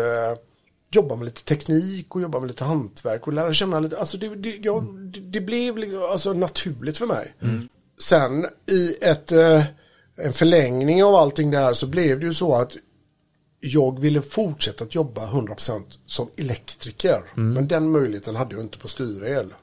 [0.91, 4.35] jobba med lite teknik och jobba med lite hantverk och lära känna lite, alltså det,
[4.35, 7.33] det, jag, det, det blev liksom, alltså naturligt för mig.
[8.01, 9.31] Sen i ett,
[10.15, 12.75] en förlängning av allting det här så blev det ju så att
[13.59, 17.23] jag ville fortsätta att jobba 100% som elektriker.
[17.35, 19.53] Men den möjligheten hade jag inte på styrel.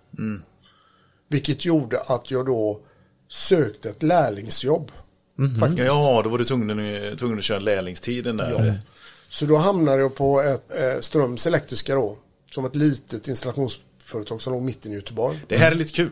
[1.28, 2.80] Vilket gjorde att jag då
[3.28, 4.92] sökte ett lärlingsjobb.
[5.60, 5.82] Faktiskt.
[5.86, 8.82] Ja, då var du tvungen, tvungen att köra lärlingstiden där.
[9.28, 12.18] Så då hamnade jag på ett eh, Ströms Elektriska då.
[12.52, 15.40] Som ett litet installationsföretag som låg mitt i Göteborg.
[15.48, 16.10] Det här är lite kul.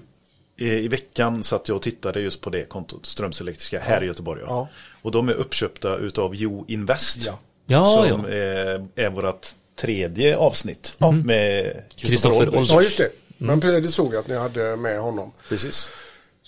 [0.58, 4.06] I, I veckan satt jag och tittade just på det kontot, Ströms Elektriska, här i
[4.06, 4.42] Göteborg.
[4.46, 4.48] Ja.
[4.48, 4.68] Ja.
[5.02, 7.26] Och de är uppköpta utav Jo Invest.
[7.26, 7.38] Ja.
[7.66, 8.28] Ja, som ja.
[8.28, 9.46] är, är vårt
[9.80, 12.76] tredje avsnitt med Kristoffer Olsson.
[12.76, 13.10] Ja, just det.
[13.38, 15.32] Men precis, det såg jag att ni hade med honom.
[15.48, 15.88] Precis.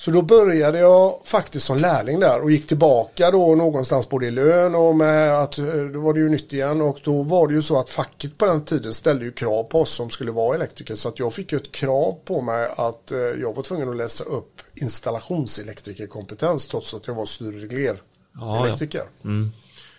[0.00, 4.30] Så då började jag faktiskt som lärling där och gick tillbaka då någonstans både i
[4.30, 6.80] lön och med att eh, då var det ju nytt igen.
[6.80, 9.80] Och då var det ju så att facket på den tiden ställde ju krav på
[9.80, 10.94] oss som skulle vara elektriker.
[10.94, 13.96] Så att jag fick ju ett krav på mig att eh, jag var tvungen att
[13.96, 18.02] läsa upp installationselektrikerkompetens trots att jag var styrregler
[18.34, 19.02] Ja, elektriker.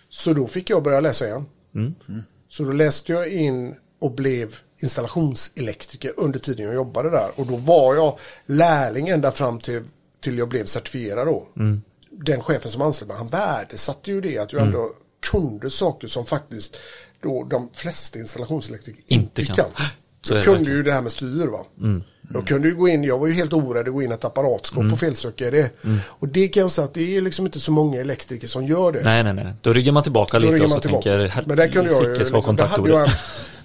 [0.08, 1.46] Så då fick jag börja läsa igen.
[2.48, 7.30] Så då läste jag in och blev installationselektriker under tiden jag jobbade där.
[7.36, 9.82] Och då var jag lärling ända fram till,
[10.20, 11.48] till jag blev certifierad då.
[12.10, 14.90] Den chefen som anställde mig, han värdesatte ju det att jag ändå
[15.30, 16.76] kunde saker som faktiskt
[17.22, 19.56] då de flesta installationselektriker inte, kan.
[19.56, 19.64] kan.
[20.28, 20.76] Jag kunde verkligen.
[20.76, 21.64] ju det här med styr va.
[22.34, 24.92] Jag kunde ju gå in, jag var ju helt orädd att gå in ett apparatskåp
[24.92, 25.70] och felsöka i det.
[26.06, 28.92] Och det kan jag säga att det är liksom inte så många elektriker som gör
[28.92, 29.00] det.
[29.04, 29.54] Nej, nej, nej.
[29.60, 31.16] Då ryggar man tillbaka Då lite och så tillbaka.
[31.16, 33.10] tänker Men där kunde jag ju, liksom, kontaktordet.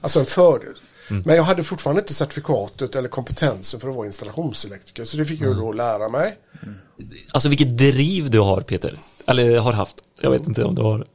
[0.02, 0.74] alltså en fördel.
[1.10, 5.04] Men jag hade fortfarande inte certifikatet eller kompetensen för att vara installationselektriker.
[5.04, 6.38] Så det fick jag ju då lära mig.
[7.32, 9.00] Alltså vilket driv du har Peter.
[9.28, 9.96] Eller har haft.
[10.22, 11.06] Jag vet inte om du har.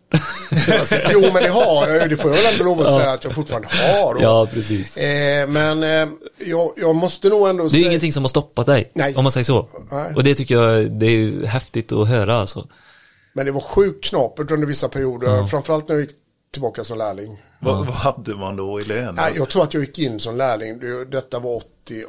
[1.12, 3.24] Jo men det har jag ju, det får jag väl ändå lov att säga att
[3.24, 4.14] jag fortfarande har.
[4.14, 4.96] Och, ja, precis.
[4.96, 6.08] eh, men eh,
[6.46, 7.86] jag, jag måste nog ändå Det är säga.
[7.86, 8.90] ingenting som har stoppat dig.
[8.94, 9.14] Nej.
[9.16, 9.68] Om man säger så.
[9.90, 10.12] Nej.
[10.16, 12.68] Och det tycker jag, det är häftigt att höra alltså.
[13.34, 15.46] Men det var sjukt knapert under vissa perioder.
[15.46, 16.16] Framförallt när jag gick
[16.52, 17.42] tillbaka som lärling.
[17.62, 19.14] Vad, vad hade man då i lön?
[19.14, 20.78] Nej, jag tror att jag gick in som lärling.
[20.78, 22.06] Det- Detta var 87,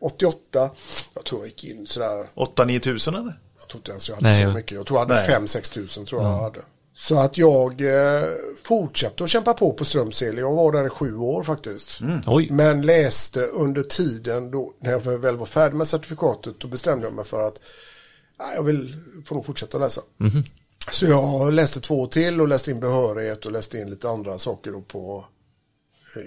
[0.00, 0.70] 88.
[1.14, 2.26] Jag tror jag gick in sådär.
[2.34, 3.38] 8-9 tusen eller?
[3.58, 4.72] Jag tror inte ens jag hade Nej, så mycket.
[4.72, 6.60] Jag tror jag hade 5-6 tusen tror jag jag hade.
[6.94, 8.22] Så att jag eh,
[8.64, 10.40] fortsatte att kämpa på på Strömsele.
[10.40, 12.00] Jag var där i sju år faktiskt.
[12.26, 12.48] Oj.
[12.50, 17.14] Men läste under tiden då, när jag väl var färdig med certifikatet, då bestämde jag
[17.14, 17.54] mig för att
[18.38, 20.00] nej, jag vill få nog fortsätta läsa.
[20.90, 24.70] Så jag läste två till och läste in behörighet och läste in lite andra saker
[24.72, 25.24] då på
[26.16, 26.22] eh,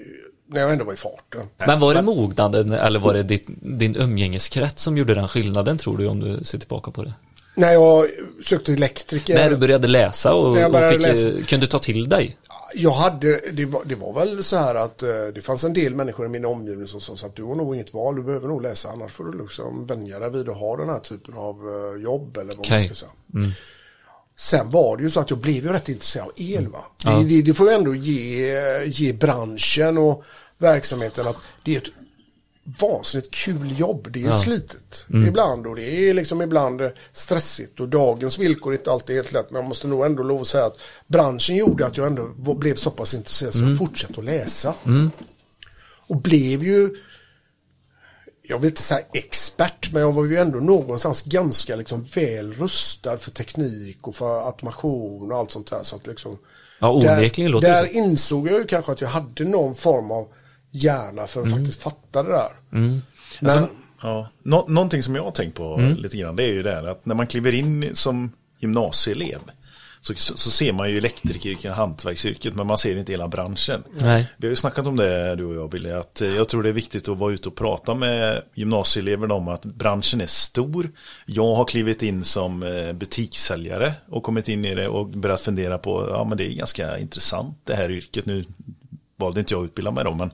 [0.48, 1.42] när jag ändå var i farten.
[1.58, 3.46] Men var det mognaden eller var det ditt,
[3.80, 7.14] din umgängeskrets som gjorde den skillnaden tror du om du ser tillbaka på det?
[7.56, 8.06] När jag
[8.44, 9.36] sökte elektriker.
[9.36, 11.28] När du började läsa och, jag och började fick, läsa.
[11.28, 12.38] eh, kunde ta till dig?
[12.76, 15.96] Jag hade, det var, det var väl så här att eh, det fanns en del
[15.96, 18.62] människor i min omgivning som sa att du har nog inget val, du behöver nog
[18.62, 21.58] läsa annars får du liksom vänja dig vid att ha den här typen av
[22.04, 22.86] jobb eller vad man Okej.
[22.86, 23.12] ska säga.
[24.42, 26.80] Sen var det ju så att jag blev ju rätt intresserad av el va.
[27.04, 28.54] Det, det, det får ju ändå ge,
[28.86, 30.24] ge branschen och
[30.58, 31.90] verksamheten att det är ett
[32.80, 34.08] vansinnigt kul jobb.
[34.12, 38.92] Det är slitet ibland och det är liksom ibland stressigt och dagens villkor är inte
[38.92, 39.52] alltid helt lätt.
[39.52, 40.78] Men jag måste nog ändå lov att säga att
[41.08, 44.74] branschen gjorde att jag ändå blev så pass intresserad så jag fortsatte att läsa.
[46.08, 46.96] Och blev ju,
[48.52, 53.18] jag vill inte säga expert, men jag var ju ändå någonstans ganska liksom väl rustad
[53.18, 55.84] för teknik och för automation och allt sånt där.
[55.84, 56.38] Så att liksom,
[56.80, 57.92] Ja, onekligen låter där så.
[57.92, 60.28] insåg jag ju kanske att jag hade någon form av
[60.72, 61.60] hjärna för att Mm.
[61.60, 62.52] faktiskt fatta det där.
[63.40, 63.68] Men,
[64.04, 64.28] Ja.
[64.44, 65.96] Nå någonting som jag har tänkt på Mm.
[65.98, 69.40] lite grann det är ju det här att när man kliver in som gymnasieelev
[70.02, 73.84] så, så, så ser man ju elektrikeryrket, hantverksyrket, men man ser inte hela branschen.
[74.00, 74.28] Nej.
[74.38, 76.70] Vi har ju snackat om det du och jag Billy, att eh, jag tror det
[76.70, 80.92] är viktigt att vara ute och prata med gymnasieeleverna om att branschen är stor.
[81.26, 85.78] Jag har klivit in som eh, butikssäljare och kommit in i det och börjat fundera
[85.78, 88.26] på, ja men det är ganska intressant det här yrket.
[88.26, 88.46] Nu
[89.18, 90.32] valde inte jag att utbilda mig då, men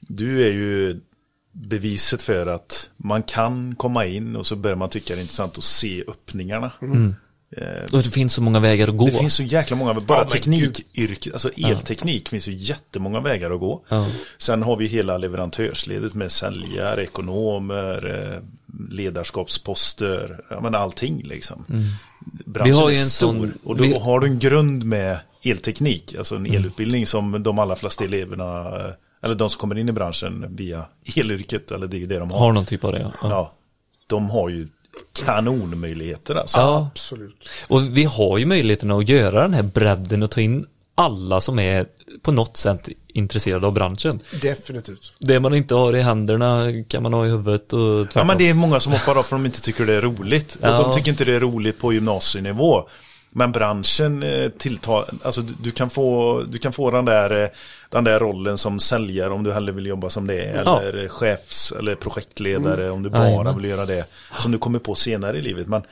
[0.00, 1.00] du är ju
[1.52, 5.58] beviset för att man kan komma in och så börjar man tycka det är intressant
[5.58, 6.70] att se öppningarna.
[7.92, 9.06] Och det finns så många vägar att gå.
[9.06, 13.50] Det finns så jäkla många, bara Ja, men teknikyrket, alltså elteknik finns ju jättemånga vägar
[13.50, 13.84] att gå.
[13.88, 14.06] Ja.
[14.38, 18.42] Sen har vi hela leverantörsledet med säljare, ekonomer, eh,
[19.38, 21.64] ledarskapsposter, ja men allting liksom.
[22.46, 23.26] branschen Vi har ju är en stor.
[23.32, 26.50] sån- Och då vi- har du en grund med elteknik, alltså Mm.
[26.52, 30.46] en elutbildning som de allra flesta eleverna, eh, eller de som kommer in i branschen
[30.48, 30.84] via
[31.16, 32.38] elyrket, eller det är det de har.
[32.38, 33.12] Har någon typ av det, ja.
[33.22, 33.28] ja.
[33.28, 33.52] Ja,
[34.06, 34.68] de har ju
[35.24, 36.58] kanonmöjligheter alltså.
[36.58, 37.48] Ja, Absolut.
[37.68, 41.58] och vi har ju möjligheten att göra den här bredden och ta in alla som
[41.58, 41.86] är
[42.22, 44.20] på något sätt intresserade av branschen.
[44.42, 45.12] Definitivt.
[45.18, 48.26] Det man inte har i händerna kan man ha i huvudet och Ja, tvärtom.
[48.26, 50.54] men det är många som hoppar av för de inte tycker det är roligt.
[50.54, 50.82] Och Ja.
[50.82, 52.88] de tycker inte det är roligt på gymnasienivå.
[53.30, 57.48] Men branschen eh, tilltar, alltså du, du, kan få, du kan få den där, eh,
[57.90, 60.62] den där rollen som säljare om du hellre vill jobba som det.
[60.64, 60.80] Ja.
[60.82, 64.04] Eller eh, chefs eller projektledare om du bara vill göra det.
[64.38, 65.66] Som du kommer på senare i livet.
[65.68, 65.82] Men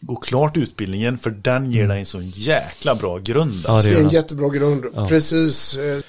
[0.00, 3.62] gå klart utbildningen för den ger dig en så jäkla bra grund.
[3.66, 3.88] Ja, Alltså.
[3.88, 5.08] det Det är gör en jättebra grund.
[5.08, 5.76] Precis.
[5.76, 6.02] eh,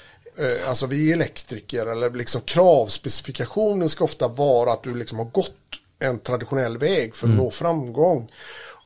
[0.68, 5.54] Alltså vi är elektriker eller liksom kravspecifikationen ska ofta vara att du liksom har gått
[5.98, 8.28] en traditionell väg för att nå framgång.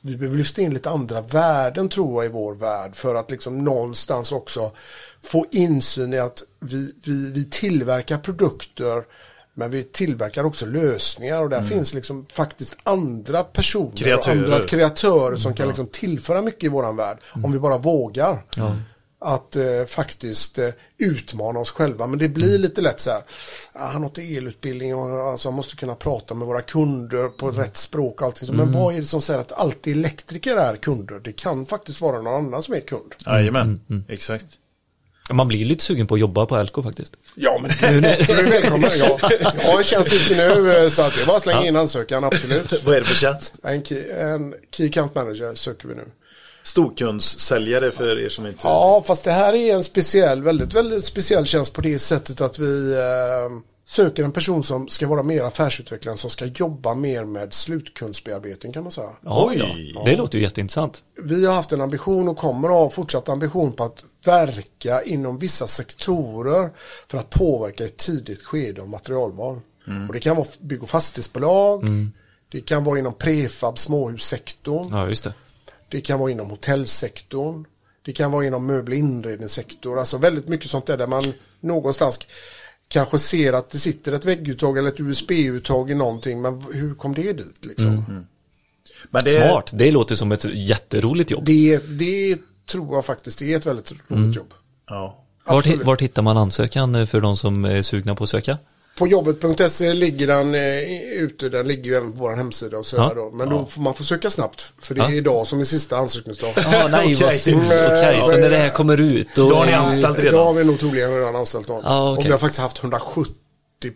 [0.04, 3.64] Vi behöver lyfta in lite andra värden tror jag i vår värld för att liksom
[3.64, 4.70] någonstans också
[5.22, 9.04] få insyn i att vi, vi, vi tillverkar produkter
[9.54, 14.36] men vi tillverkar också lösningar och där finns liksom faktiskt andra personer Kreatörer.
[14.36, 18.44] och andra kreatörer som kan liksom tillföra mycket i våran värld om vi bara vågar.
[19.24, 22.06] Att eh, faktiskt eh, utmana oss själva.
[22.06, 23.22] Men det blir lite lätt så här.
[23.72, 27.50] Ah, han har inte elutbildning och alltså, han måste kunna prata med våra kunder på
[27.50, 28.20] rätt språk.
[28.20, 28.46] Och allting.
[28.46, 28.52] så.
[28.52, 31.20] Men vad är det som säger att alltid elektriker är kunder?
[31.20, 33.14] Det kan faktiskt vara någon annan som är kund.
[33.26, 34.46] Jajamän, exakt.
[35.30, 37.16] Man blir lite sugen på att jobba på Elko faktiskt.
[37.34, 38.90] Ja, men du är välkommen.
[38.98, 41.76] Ja, jag har en tjänst ute nu eh, så att är bara att slänga in
[41.76, 42.82] ansökan, absolut.
[42.84, 43.58] Vad är det för tjänst?
[43.62, 46.04] En key, en key account manager söker vi nu.
[46.62, 48.60] Storkundssäljare för er som inte...
[48.62, 52.58] Ja, fast det här är en speciell, väldigt, väldigt speciell tjänst på det sättet att
[52.58, 57.54] vi eh, söker en person som ska vara mer affärsutvecklare, som ska jobba mer med
[57.54, 59.10] slutkundsbearbetning kan man säga.
[59.20, 59.92] Ja, Oj.
[59.94, 60.02] ja.
[60.04, 61.04] Det låter ju jätteintressant.
[61.22, 65.38] Vi har haft en ambition och kommer att ha fortsatt ambition på att verka inom
[65.38, 66.70] vissa sektorer
[67.08, 69.60] för att påverka ett tidigt skede av materialval.
[70.08, 71.84] Och det kan vara bygg och fastighetsbolag,
[72.52, 75.32] det kan vara inom prefab småhussektorn, Ja, just det.
[75.92, 77.64] Det kan vara inom hotellsektorn.
[78.02, 79.98] Det kan vara inom möbel och inredningssektor.
[79.98, 82.20] Alltså väldigt mycket sånt där, där man någonstans
[82.88, 86.42] kanske ser att det sitter ett vägguttag eller ett USB-uttag i någonting.
[86.42, 88.26] Men hur kom det dit liksom?
[89.10, 89.70] Men det, Smart.
[89.74, 91.44] Det låter som ett jätteroligt jobb.
[91.44, 94.54] Det, det tror jag faktiskt är ett väldigt roligt jobb.
[94.88, 95.24] Ja.
[95.46, 98.58] Vart, vart hittar man ansökan för de som är sugna på att söka?
[98.98, 100.78] På jobbet.se ligger den eh,
[101.22, 103.14] ute, den ligger ju även på vår hemsida och sådär Ja.
[103.14, 103.30] då.
[103.30, 105.14] Men då får man får söka snabbt, för det är Ja.
[105.14, 106.52] idag som är sista ansökningsdag.
[106.56, 107.38] Ja, nej, vad Okej.
[107.38, 107.62] synd.
[107.62, 109.50] Mm, eh, så när det här kommer ut då...
[109.50, 110.34] Då har ni anställt redan?
[110.34, 111.82] Idag har vi nog troligen redan anställt någon.
[111.84, 112.18] Ja, okej.
[112.20, 113.32] Och vi har faktiskt haft 170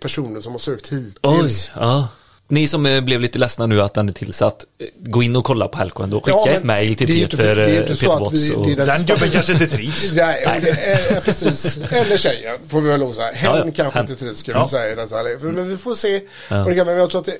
[0.00, 1.16] personer som har sökt hittills.
[1.22, 2.08] Oj, ja.
[2.48, 5.44] Ni som eh, blev lite ledsna nu att den är tillsatt, eh, gå in och
[5.44, 6.20] kolla på Helco ändå.
[6.20, 8.66] Skicka Ja, ett mail till Peter, det är eh, inte Peter att Watts vi- och...
[8.66, 10.12] den gubben kanske inte trivs.
[10.14, 11.78] Nej, är, precis.
[11.90, 13.32] Eller tjejen, får vi väl lov att säga.
[13.32, 14.08] Hen Ja, ja, kanske hen.
[14.10, 14.68] inte trivs, ska vi Ja.
[14.68, 15.06] säga.
[15.40, 16.20] För- Men vi får se.
[16.50, 16.62] Ja.
[16.64, 17.36] Och det kan, men jag tror att det,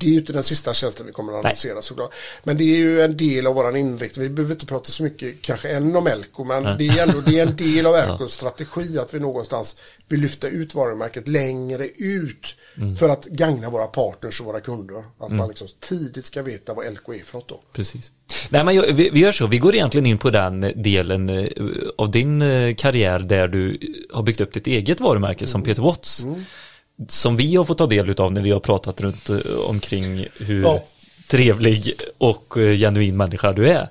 [0.00, 2.14] det är ju inte den sista tjänsten vi kommer att annonsera såklart.
[2.44, 4.22] Men det är ju en del av våran inriktning.
[4.22, 7.38] Vi behöver inte prata så mycket kanske än om Elko, men det är ändå det
[7.38, 9.76] är en del av Elkos strategi att vi någonstans
[10.10, 12.96] vill lyfta ut varumärket längre ut Mm.
[12.96, 15.04] för att gagna våra partners och våra kunder.
[15.18, 17.60] Att man liksom tidigt ska veta vad Elko är för något då.
[17.72, 18.12] Precis.
[18.48, 21.46] Nej men jag, vi, vi gör så, vi går egentligen in på den delen eh,
[21.98, 23.78] av din eh, karriär där du
[24.12, 26.26] har byggt upp ditt eget varumärke som Peter Watts.
[27.08, 29.36] Som vi har fått ta del av när vi har pratat runt eh,
[29.66, 30.84] omkring hur Ja.
[31.28, 33.88] trevlig och eh, genuin människa du är.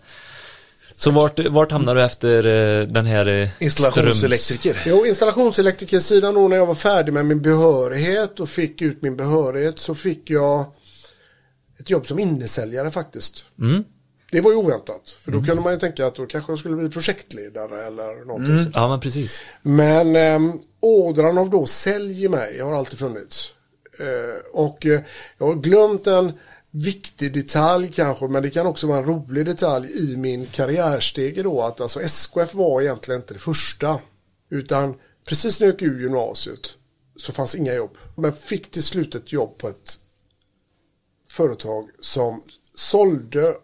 [0.96, 4.84] Så vart, vart hamnar du efter eh, den här Installationselektriker.
[4.86, 9.80] Jo, installationselektrikersidan då när jag var färdig med min behörighet och fick ut min behörighet
[9.80, 10.66] så fick jag
[11.80, 13.46] ett jobb som innesäljare faktiskt.
[13.62, 13.84] Mm.
[14.32, 16.76] Det var ju oväntat, för då kunde man ju tänka att då kanske jag skulle
[16.76, 18.72] bli projektledare eller någonting sånt.
[18.76, 19.42] Ja men precis.
[19.62, 23.54] Men äm, ådran av då sälj i mig har alltid funnits.
[24.00, 25.02] Eh, och eh,
[25.38, 26.32] jag har glömt en
[26.72, 31.62] viktig detalj kanske, men det kan också vara en rolig detalj i min karriärstege då,
[31.62, 34.00] att alltså SKF var egentligen inte det första.
[34.50, 34.96] Utan
[35.26, 36.78] precis när jag gick ur gymnasiet
[37.16, 37.98] så fanns inga jobb.
[38.16, 40.00] Men fick till slut ett jobb på ett
[41.28, 42.44] företag som
[42.76, 43.56] sålde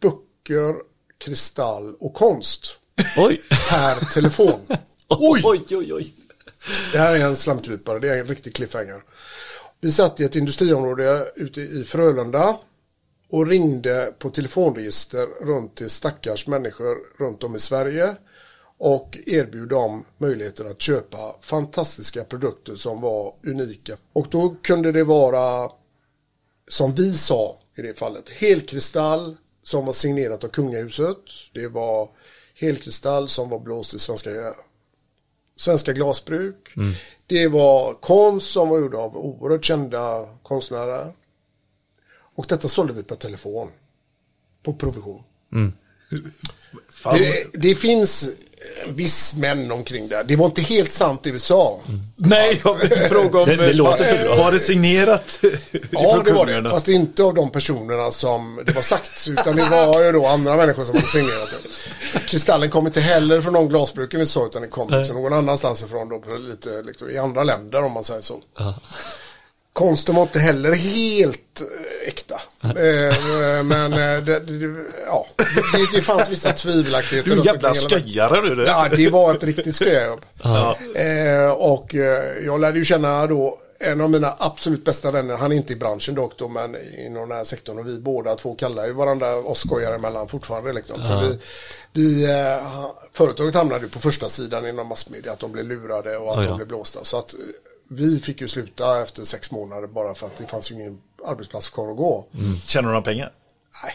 [0.00, 0.74] böcker,
[1.18, 2.78] kristall och konst
[3.16, 3.40] Oj.
[3.70, 4.60] per telefon.
[5.08, 6.14] oj, oj, oj, oj.
[6.92, 9.02] Det här är en slamkrypare, det är en riktig cliffhanger.
[9.80, 12.58] Vi satt i ett industriområde ute i Frölunda
[13.30, 18.16] och ringde på telefonregister runt till stackars människor runt om i Sverige
[18.78, 23.96] och erbjöd dem möjligheter att köpa fantastiska produkter som var unika.
[24.12, 25.70] Och då kunde det vara,
[26.68, 31.16] som vi sa i det fallet, helkristall, som var signerat av kungahuset.
[31.52, 32.08] Det var
[32.54, 34.30] helkristall som var blåst i svenska,
[35.62, 36.74] svenska glasbruk.
[37.26, 41.12] Det var konst som var gjord av oerhört kända konstnärer.
[42.34, 43.68] Och detta sålde vi per telefon.
[44.62, 45.22] På provision.
[45.52, 45.72] Mm.
[47.12, 48.24] Det, det finns
[48.86, 50.22] en viss män omkring det.
[50.22, 51.80] Det var inte helt sant det vi sa.
[52.16, 53.46] Nej, jag vill fråga om...
[53.48, 54.36] Det- det låter för bra.
[54.36, 55.40] Var det signerat?
[55.90, 56.70] Ja, det var det.
[56.70, 59.26] Fast inte av de personerna som det var sagt.
[59.28, 62.18] Utan det var ju då andra människor som hade signerat det.
[62.26, 64.46] Kristallen kom inte heller från de glasbruken vi sa.
[64.46, 66.08] Utan det kom liksom någon annanstans ifrån.
[66.08, 68.40] Då, lite, liksom, I andra länder om man säger så.
[69.72, 72.40] Konsten var inte heller helt eh, äkta.
[72.62, 77.30] Eh, men eh, det, det, ja, det, det fanns vissa tvivelaktigheter.
[77.30, 78.66] Du är en jävla sköjare det.
[78.66, 80.20] Ja, det var ett riktigt sköjobb.
[80.42, 80.76] Ja.
[80.94, 85.52] Eh, och eh, jag lärde ju känna då en av mina absolut bästa vänner, han
[85.52, 88.54] är inte i branschen dock då, men inom den här sektorn och vi båda två
[88.54, 91.04] kallar ju varandra oss skojare emellan fortfarande liksom.
[91.04, 91.38] För vi,
[91.92, 96.32] vi, eh, företaget hamnade ju på första sidan inom massmedia att de blev lurade och
[96.32, 96.50] att Oj då.
[96.50, 97.04] de blev blåsta.
[97.04, 97.34] Så att
[97.92, 101.70] vi fick ju sluta efter sex månader bara för att det fanns ju ingen arbetsplats
[101.70, 102.26] kvar att gå.
[102.66, 103.32] Tjänar du några pengar?
[103.84, 103.94] Nej,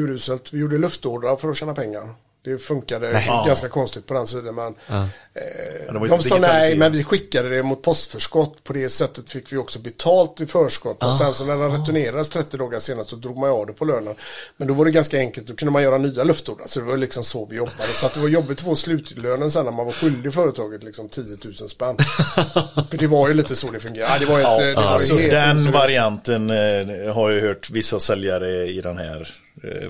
[0.00, 0.52] uruselt.
[0.52, 2.14] Vi gjorde luftordrar för att tjäna pengar.
[2.52, 3.44] Det funkade Ja.
[3.46, 4.54] ganska konstigt på den sidan.
[4.54, 8.64] Men, eh, var ju de sa nej, men vi skickade det mot postförskott.
[8.64, 11.02] På det sättet fick vi också betalt i förskott.
[11.02, 13.84] Och sen så när den returnerades 30 dagar senare så drog man av det på
[13.84, 14.14] lönen.
[14.56, 15.46] Men då var det ganska enkelt.
[15.46, 16.66] Då kunde man göra nya luftordrar.
[16.66, 17.88] Så det var liksom så vi jobbade.
[17.94, 21.22] Så det var jobbigt att få slutlönen sen när man var skyldig företaget liksom 10
[21.44, 21.96] 000 spänn.
[22.90, 24.12] för det var ju lite så det fungerade.
[24.12, 28.00] Ja, det var, ett, det var alltså, helt den varianten eh, har jag hört vissa
[28.00, 29.26] säljare i den här eh,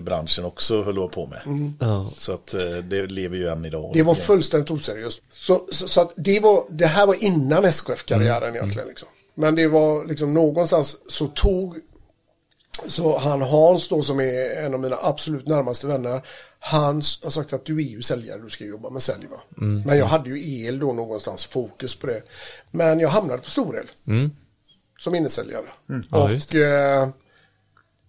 [0.00, 1.40] branschen också hålla på med.
[1.80, 2.10] Ja.
[2.18, 3.90] Så att eh, det lever ju än idag.
[3.94, 5.22] Det var fullständigt oseriöst.
[5.28, 8.88] Så, så, så att det, var, det här var innan SKF-karriären egentligen.
[8.88, 9.08] Liksom.
[9.34, 11.76] Men det var liksom någonstans så tog
[12.86, 16.22] så han Hans då som är en av mina absolut närmaste vänner.
[16.58, 19.36] Han har sagt att du är ju säljare, du ska jobba med sälj va.
[19.84, 22.22] Men jag hade ju el då någonstans, fokus på det.
[22.70, 23.86] Men jag hamnade på storel.
[24.98, 25.66] Som innesäljare.
[26.10, 27.08] Ja, och eh,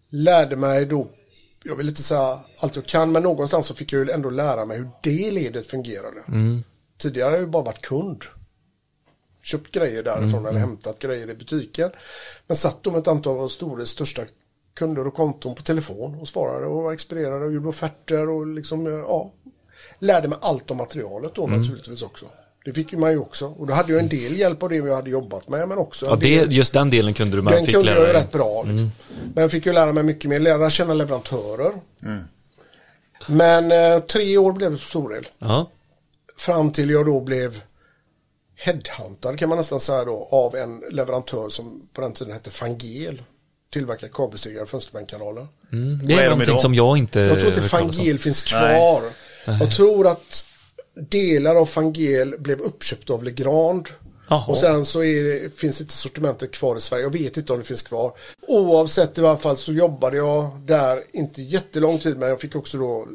[0.10, 1.08] lärde mig då,
[1.64, 4.66] jag vill inte säga allt jag kan, men någonstans så fick jag ju ändå lära
[4.66, 6.24] mig hur det ledet fungerade.
[6.98, 8.24] Tidigare har jag ju bara varit kund.
[9.42, 11.92] Köpt grejer därifrån eller hämtat grejer i butiken.
[12.48, 14.22] Men satt då med ett antal av Stores största
[14.74, 19.34] kunder och konton på telefon och svarade och expedierade och gjorde offerter och liksom, ja.
[20.00, 22.26] Lärde mig allt om materialet då naturligtvis också.
[22.70, 23.46] Det fick man ju också.
[23.48, 26.06] Och då hade jag en del hjälp av det jag hade jobbat med men också
[26.06, 28.14] Ja, del- det, just den delen kunde du, men den fick kunde lära jag ju
[28.14, 28.64] rätt bra.
[28.64, 28.92] Liksom.
[29.34, 31.72] Men jag fick ju lära mig mycket mer, lära känna leverantörer.
[33.28, 35.28] Men eh, tre år blev det på Storel.
[35.40, 35.70] Ja.
[36.38, 37.62] Fram till jag då blev
[38.56, 43.22] headhuntad kan man nästan säga då av en leverantör som på den tiden hette Fangel.
[43.74, 45.48] Tillverkar kabelstegare och fönsterbänkkanaler.
[45.72, 46.02] Mm.
[46.06, 46.62] Det är är de någonting idag?
[46.62, 47.62] som jag inte Jag tror inte.
[47.62, 49.02] Fangel finns kvar.
[49.46, 50.46] Jag tror att
[51.10, 53.90] delar av Fangel blev uppköpt av Legrand.
[54.30, 54.46] Jaha.
[54.48, 57.04] Och sen så är det, finns inte sortimentet kvar i Sverige.
[57.04, 58.14] Jag vet inte om det finns kvar.
[58.48, 62.78] Oavsett i alla fall så jobbade jag där inte jättelång tid men jag fick också
[62.78, 63.08] då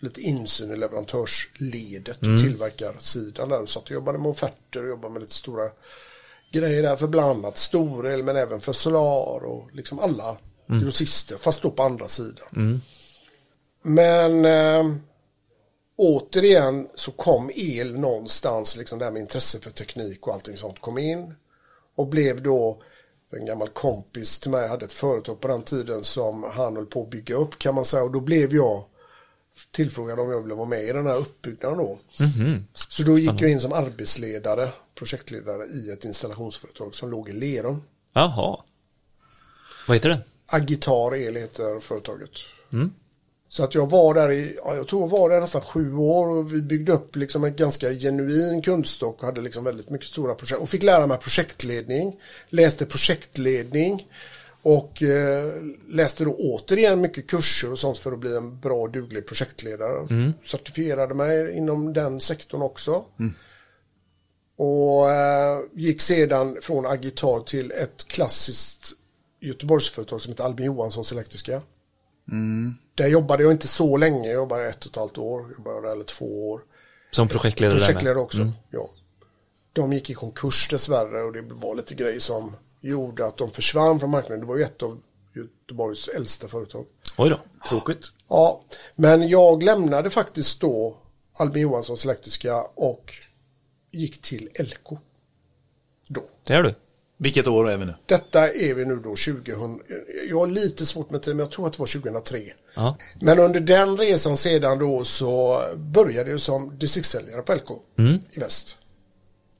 [0.00, 3.66] lite insyn i leverantörsledet och tillverkarsidan där.
[3.66, 5.64] Så att jag jobbade med offerter och jobbade med lite stora
[6.52, 11.62] grejer där för bland annat Storel men även för Solar och liksom alla grossister fast
[11.62, 12.80] då på andra sidan.
[13.82, 14.96] Men eh,
[15.96, 20.98] återigen så kom el någonstans, liksom där med intresse för teknik och allting sånt kom
[20.98, 21.34] in.
[21.96, 22.82] Och blev då
[23.32, 27.02] en gammal kompis till mig hade ett företag på den tiden som han höll på
[27.02, 28.02] att bygga upp kan man säga.
[28.02, 28.84] Och då blev jag
[29.70, 31.98] tillfrågad om jag ville vara med i den här uppbyggnaden då.
[32.72, 37.82] Så då gick jag in som arbetsledare, projektledare i ett installationsföretag som låg i Lerum.
[38.12, 38.64] Jaha.
[39.88, 40.20] Vad heter det?
[40.46, 42.30] Agitar El heter företaget.
[43.54, 46.28] Så att jag var där i, ja, jag tror jag var där nästan sju år
[46.28, 50.34] och vi byggde upp liksom en ganska genuin kundstock och hade liksom väldigt mycket stora
[50.34, 54.08] projekt och fick lära mig projektledning, läste projektledning
[54.62, 55.52] och eh,
[55.88, 60.06] läste då återigen mycket kurser och sånt för att bli en bra duglig projektledare.
[60.44, 63.04] Certifierade mig inom den sektorn också.
[64.56, 68.92] Och eh, gick sedan från Agitar till ett klassiskt
[69.40, 71.62] Göteborgsföretag som heter Albin Johanssons Elektriska.
[72.94, 76.04] Där jobbade jag inte så länge, jag jobbade ett och ett halvt år, jobbade eller
[76.04, 76.60] två år.
[77.10, 77.78] Som projektledare?
[77.78, 78.90] Projektledare också, ja.
[79.72, 84.00] De gick i konkurs dessvärre och det var lite grejer som gjorde att de försvann
[84.00, 84.40] från marknaden.
[84.40, 85.00] Det var ju ett av
[85.34, 86.86] Göteborgs äldsta företag.
[87.18, 87.40] Oj då.
[87.68, 88.12] Tråkigt.
[88.28, 88.64] Ja,
[88.96, 90.96] men jag lämnade faktiskt då
[91.36, 93.12] Albin Johanssons Elektriska och
[93.90, 94.98] gick till Elko.
[96.08, 96.22] Då.
[96.44, 96.74] Det är du.
[97.16, 97.94] Vilket år är vi nu?
[98.06, 99.80] Detta är vi nu då 2000.
[100.28, 102.38] Jag har lite svårt med tid men jag tror att det var 2003.
[102.74, 102.96] Ja.
[103.20, 107.70] Men under den resan sedan då så började jag som distriktssäljare på LK
[108.32, 108.78] i väst.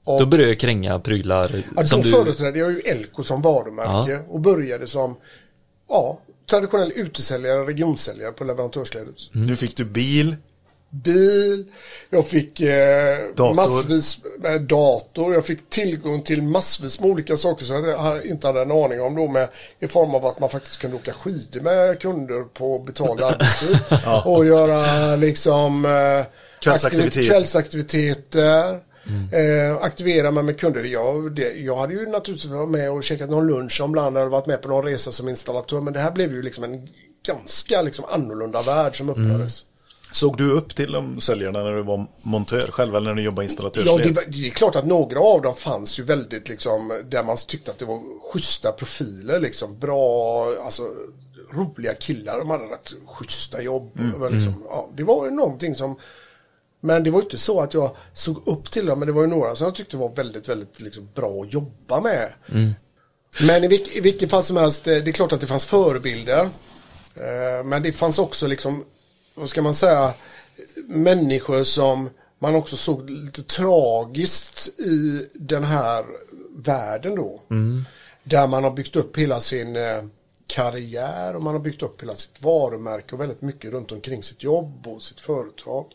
[0.04, 2.12] Och Då börjar jag kränga prylar ja, som då du...
[2.12, 5.16] företrädde jag ju LK som varumärke och började som
[5.88, 9.14] ja, traditionell utesäljare, regionsäljare på leverantörsledet.
[9.32, 10.36] Nu fick du bil.
[10.94, 11.64] Bil,
[12.10, 13.54] jag fick eh, Dator.
[13.54, 18.62] massvis med dator, jag fick tillgång till massvis med olika saker som jag inte hade
[18.62, 19.48] en aning om då med
[19.80, 23.78] i form av att man faktiskt kunde åka skidor med kunder på betald arbetstid
[24.24, 25.90] och göra liksom eh,
[26.60, 27.14] Kvällsaktivitet.
[27.22, 28.80] aktivi- kvällsaktiviteter.
[29.32, 30.84] Eh, aktivera mig med kunder.
[30.84, 34.26] Jag, det, jag hade ju naturligtvis varit med och käkat någon lunch om ibland eller
[34.28, 35.80] varit med på någon resa som installatör.
[35.80, 36.88] Men det här blev ju liksom en
[37.26, 39.64] ganska liksom annorlunda värld som öppnades.
[40.14, 43.42] Såg du upp till de säljarna när du var montör själv eller när du jobbade
[43.44, 44.06] Ja, installatörsled?
[44.06, 47.36] det, var- det är klart att några av dem fanns ju väldigt liksom, där man
[47.48, 48.00] tyckte att det var
[48.32, 50.82] schyssta profiler liksom, bra, alltså
[51.54, 53.90] roliga killar, de hade rätt schyssta jobb.
[53.94, 55.98] Det var liksom, ja, det var ju någonting som,
[56.80, 59.28] men det var inte så att jag såg upp till dem, men det var ju
[59.28, 62.28] några som jag tyckte var väldigt, väldigt liksom, bra att jobba med.
[63.46, 65.64] Men i, vilk, i vilket fall som helst, eh, det är klart att det fanns
[65.64, 66.40] förebilder.
[67.16, 68.84] Eh, Men det fanns också liksom,
[69.34, 70.14] vad ska man säga,
[70.86, 76.04] människor som man också såg lite tragiskt i den här
[76.56, 77.40] världen då.
[78.24, 80.04] Där man har byggt upp hela sin eh,
[80.46, 84.42] karriär och man har byggt upp hela sitt varumärke och väldigt mycket runt omkring sitt
[84.42, 85.86] jobb och sitt företag.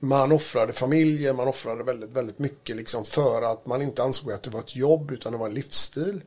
[0.00, 4.42] Man offrade familjen, man offrade väldigt, väldigt mycket liksom för att man inte ansåg att
[4.42, 6.20] det var ett jobb utan det var en livsstil.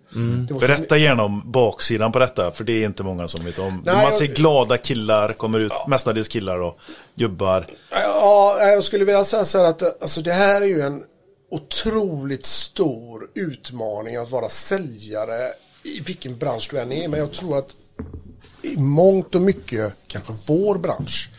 [0.47, 3.59] Det var Berätta gärna om baksidan på detta, för det är inte många som vet
[3.59, 3.81] om.
[3.85, 6.79] Nej, Man jag- ser glada killar, kommer ut, mestadels killar och
[7.15, 7.67] gubbar.
[7.91, 11.03] Ja, jag skulle vilja säga så här att alltså, det här är ju en
[11.51, 15.37] otroligt stor utmaning att vara säljare
[15.83, 17.07] i vilken bransch du än är.
[17.07, 17.75] Men jag tror att
[18.61, 21.29] i mångt och mycket, kanske vår bransch,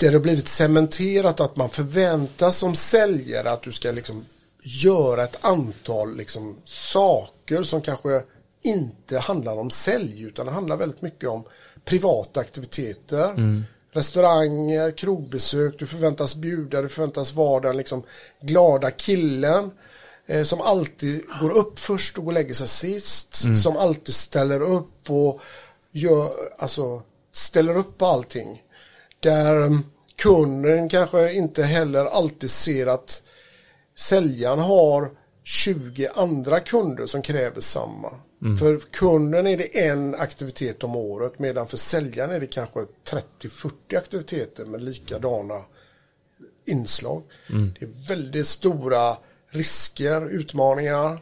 [0.00, 4.24] det har blivit cementerat att man förväntas som säljare att du ska liksom
[4.62, 8.22] göra ett antal liksom saker som kanske
[8.62, 11.44] inte handlar om sälj utan det handlar väldigt mycket om
[11.84, 13.34] privata aktiviteter.
[13.92, 18.02] Restauranger, krogbesök, du förväntas bjuda, du förväntas vara den liksom
[18.40, 19.70] glada killen
[20.26, 23.34] eh, som alltid går upp först och går och lägger sig sist.
[23.62, 25.40] Som alltid ställer upp och
[25.92, 28.62] gör, alltså, ställer upp på allting.
[29.20, 29.84] Där mm,
[30.16, 33.22] kunden kanske inte heller alltid ser att
[33.98, 35.10] säljaren har
[35.44, 38.10] 20 andra kunder som kräver samma.
[38.58, 42.80] För kunden är det en aktivitet om året medan för säljaren är det kanske
[43.40, 45.60] 30-40 aktiviteter med likadana
[46.66, 47.22] inslag.
[47.48, 49.16] Det är väldigt stora
[49.50, 51.20] risker, utmaningar.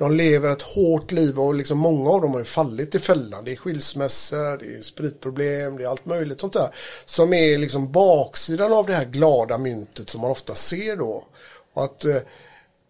[0.00, 3.44] De lever ett hårt liv och liksom många av dem har ju fallit i fällan.
[3.44, 6.74] Det är skilsmässor, det är spritproblem, det är allt möjligt sånt där.
[7.04, 11.24] Som är liksom baksidan av det här glada myntet som man ofta ser då.
[11.72, 12.16] Och, att, eh,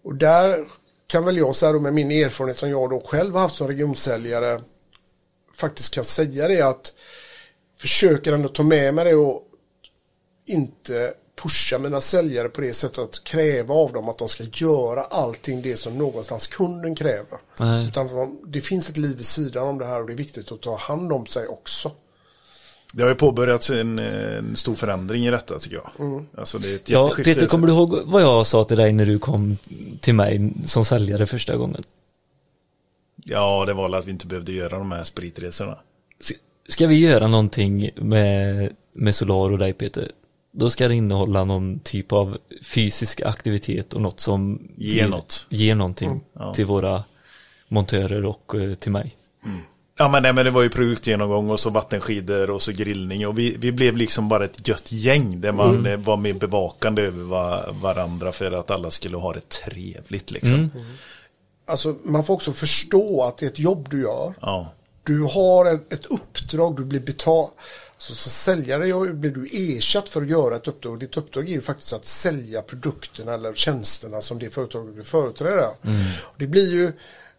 [0.05, 0.65] och där
[1.07, 3.69] kan väl jag säga då med min erfarenhet som jag då själv har haft som
[3.69, 4.61] regionsäljare
[5.55, 6.95] faktiskt kan säga det att
[7.77, 9.43] försöker ändå ta med mig det och
[10.47, 15.01] inte pusha mina säljare på det sättet att kräva av dem att de ska göra
[15.01, 17.39] allting det som någonstans kunden kräver.
[17.59, 17.87] Nej.
[17.87, 20.61] Utan det finns ett liv vid sidan om det här och det är viktigt att
[20.61, 21.93] ta hand om sig också.
[22.93, 26.07] Det har ju påbörjats en, en stor förändring i detta tycker jag.
[26.07, 26.27] Mm.
[26.37, 27.15] Alltså det är ett Ja.
[27.25, 29.57] Peter, kommer du ihåg vad jag sa till dig när du kom
[30.01, 31.85] till mig som säljare första gången?
[33.25, 35.79] Ja, det var väl att vi inte behövde göra de här spritresorna.
[36.69, 40.11] Ska vi göra någonting med, med Solar och dig Peter?
[40.53, 45.47] Då ska det innehålla någon typ av fysisk aktivitet och något som Ger något.
[45.49, 46.21] ger någonting Mm.
[46.33, 46.55] Ja.
[46.55, 47.05] till våra
[47.69, 49.17] montörer och eh, till mig.
[49.99, 53.39] Ja men, nej, men det var ju produktgenomgång och så vattenskidor och så grillning och
[53.39, 55.87] vi, vi blev liksom bara ett gött gäng där man Mm.
[56.01, 60.55] eh, var mer bevakande över va, varandra för att alla skulle ha det trevligt liksom.
[60.55, 60.71] Mm.
[61.71, 64.35] Alltså man får också förstå att det är ett jobb du gör.
[64.41, 64.73] Ja.
[65.05, 67.51] Du har ett, ett uppdrag, du blir betald.
[68.01, 71.01] Alltså, som säljare blir du ersatt för att göra ett uppdrag.
[71.01, 75.69] Ditt uppdrag är ju faktiskt att sälja produkterna eller tjänsterna som det företaget du företräder.
[76.23, 76.93] Och Det blir ju,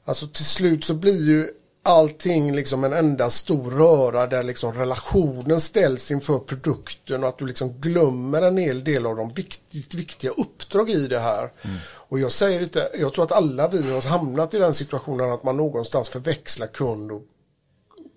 [0.05, 1.47] alltså till slut så blir ju
[1.83, 7.45] allting liksom en enda stor röra där liksom relationen ställs inför produkten och att du
[7.45, 11.51] liksom glömmer en hel del av de viktigt, viktiga uppdrag i det här.
[11.93, 15.43] Och jag säger inte, jag tror att alla vi har hamnat i den situationen att
[15.43, 17.21] man någonstans förväxlar kund och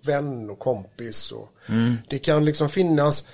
[0.07, 1.33] vän och kompis.
[1.33, 1.49] Och
[2.09, 3.25] Det kan liksom finnas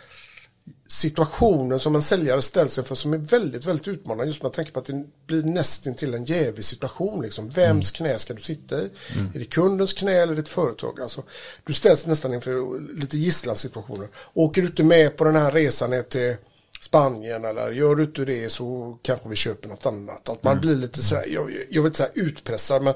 [0.89, 4.79] situationen som en säljare ställs inför som är väldigt, väldigt utmanande just med tanke på
[4.79, 7.23] att det blir nästan till en jävig situation.
[7.23, 7.51] Liksom.
[7.51, 8.91] Vems knä ska du sitta i?
[9.35, 11.01] Är det kundens knä eller ditt företag?
[11.01, 11.23] Alltså,
[11.65, 14.09] du ställs nästan inför lite gisslansituationer.
[14.35, 16.37] Åker du inte med på den här resan ner till
[16.81, 20.29] Spanien eller gör du inte det så kanske vi köper något annat.
[20.29, 22.95] Att man blir lite sådär, jag, jag vill inte säga utpressad men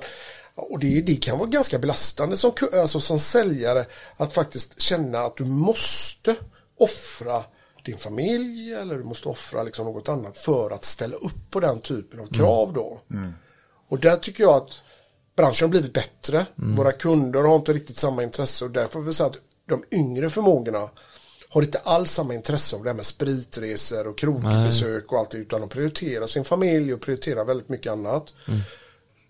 [0.57, 3.87] och det, det kan vara ganska belastande som, alltså som säljare
[4.17, 6.37] att faktiskt känna att du måste
[6.79, 7.45] offra
[7.85, 11.81] din familj eller du måste offra liksom något annat för att ställa upp på den
[11.81, 13.01] typen av krav då.
[13.89, 14.81] Och där tycker jag att
[15.37, 16.47] branschen har blivit bättre.
[16.77, 19.37] Våra kunder har inte riktigt samma intresse och därför får vi säga att
[19.69, 20.89] de yngre förmågorna
[21.49, 25.39] har inte alls samma intresse av det här med spritresor och krogbesök och allt det,
[25.39, 28.35] utan de prioriterar sin familj och prioriterar väldigt mycket annat.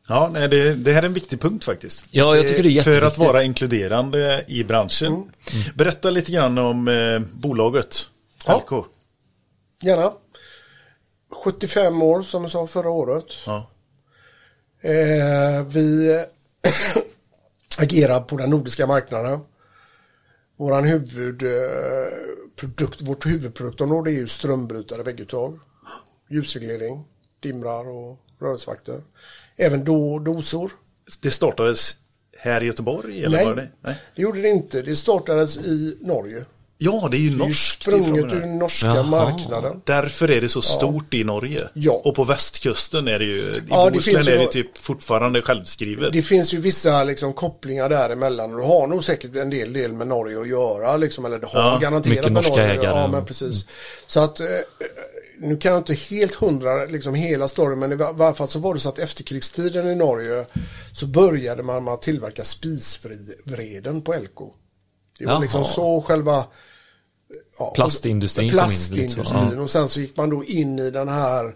[0.09, 2.05] Ja, nej, det, det här är en viktig punkt faktiskt.
[2.11, 3.19] Ja, jag tycker det är För att jätteviktigt.
[3.19, 5.31] vara inkluderande i branschen.
[5.75, 8.07] Berätta lite grann om eh, bolaget.
[8.47, 8.59] Ja.
[8.59, 8.71] LK.
[9.83, 10.13] Gärna.
[11.45, 13.25] 75 år som jag sa förra året.
[13.47, 13.71] Ja.
[14.81, 16.19] Eh, vi
[17.79, 19.41] agerar på den nordiska marknaden.
[20.57, 25.59] Våran huvudprodukt, vårt huvudproduktområde är ju strömbrytare, vägguttag,
[26.31, 27.05] ljusreglering,
[27.41, 29.03] dimrar och rörelsevakter.
[29.57, 30.71] Även do, dosor.
[31.23, 31.95] Det startades
[32.39, 33.25] här i Göteborg?
[33.25, 33.69] Eller Nej, var det?
[33.81, 33.95] Nej.
[34.17, 34.83] det gjorde det inte.
[34.83, 36.45] Det startades i Norge.
[36.79, 37.83] Ja, det är ju Det är norskt.
[37.83, 39.03] sprunget det ur norska Jaha.
[39.03, 39.81] marknaden.
[39.85, 41.61] Därför är det så stort i Norge.
[41.75, 41.93] Ja.
[42.05, 44.51] Och på västkusten är det ju, i Ja, det Bohuslän finns ju är det då-
[44.51, 46.13] typ fortfarande självskrivet.
[46.13, 49.93] Det finns ju vissa liksom, kopplingar däremellan och du har nog säkert en del, del
[49.93, 50.97] med Norge att göra.
[50.97, 52.87] Liksom, eller det har Ja, garanterat med Norge ägare.
[52.87, 53.25] Ja, men Mm.
[53.25, 53.67] precis.
[54.07, 54.47] Så att eh,
[55.45, 58.59] nu kan jag inte helt hundra liksom hela storyn men i va- varje fall så
[58.59, 60.47] var det så att efterkrigstiden i Norge
[60.93, 64.39] så började man med att tillverka spisvreden på LK.
[65.19, 65.41] Det var Jaha.
[65.41, 66.47] liksom så själva
[67.59, 69.61] ja, Plastindustrin kom in Plastindustrin ja.
[69.61, 71.55] och sen så gick man då in i den här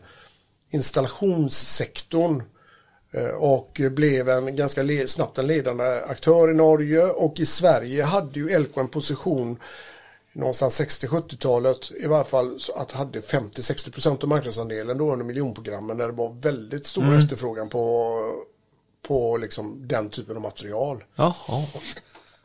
[0.71, 2.43] installationssektorn
[3.13, 8.41] eh, och blev en ganska snabbt en ledande aktör i Norge och i Sverige hade
[8.41, 9.59] ju Elko en position
[10.33, 16.13] någonstans 60-70-talet i varje fall att hade 50-60% av marknadsandelen då under miljonprogrammen där det
[16.13, 17.19] var väldigt stor Mm.
[17.19, 18.15] efterfrågan på,
[19.09, 21.05] på liksom den typen av material.
[21.15, 21.35] Jaha.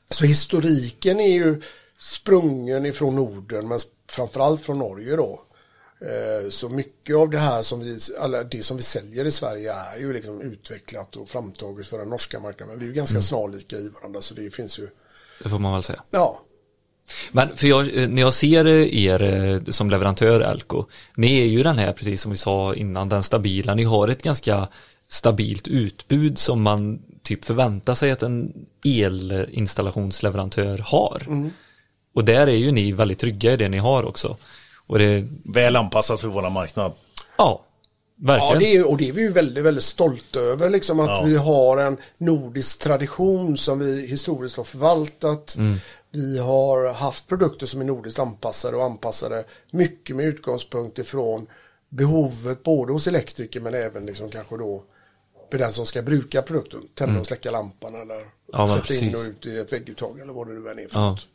[0.10, 1.62] Så historiken är ju
[2.00, 3.80] sprungen ifrån Norden men
[4.10, 5.40] framförallt från Norge då.
[6.02, 9.74] Eh, Så mycket av det här som vi, alla det som vi säljer i Sverige
[9.74, 12.68] är ju liksom utvecklat och framtaget för den norska marknaden.
[12.68, 14.90] Men vi är ju ganska snarlika i varandra så det finns ju,
[15.44, 16.04] Det får man väl säga.
[16.12, 16.42] ja,
[17.32, 20.86] Men för jag, eh, när jag ser eh, er eh, som leverantör Elko,
[21.16, 24.24] ni är ju den här, precis som vi sa innan, den stabila, ni har ett
[24.24, 24.68] ganska
[25.10, 28.54] stabilt utbud som man typ förväntar sig att en
[28.86, 31.24] elinstallationsleverantör har.
[32.16, 34.38] Och där är ju ni väldigt trygga i det ni har också.
[34.88, 36.92] Och det, Väl anpassat för vår marknad.
[37.38, 37.62] ja,
[38.16, 38.54] verkligen.
[38.54, 40.70] Ja, det är, och det är vi ju väldigt, väldigt stolta över.
[40.70, 41.24] Liksom att Ja.
[41.26, 45.56] vi har en nordisk tradition som vi historiskt har förvaltat.
[46.16, 51.48] Vi har haft produkter som är nordiskt anpassade och anpassade mycket med utgångspunkt ifrån
[51.90, 54.84] behovet både hos elektriker men även liksom kanske då
[55.52, 56.82] för den som ska bruka produkten.
[56.96, 58.16] Tända och släcka lampan eller
[58.54, 61.00] Ja, sätta in och ut i ett vägguttag eller vad det nu än är för
[61.00, 61.10] Ja.
[61.10, 61.28] något.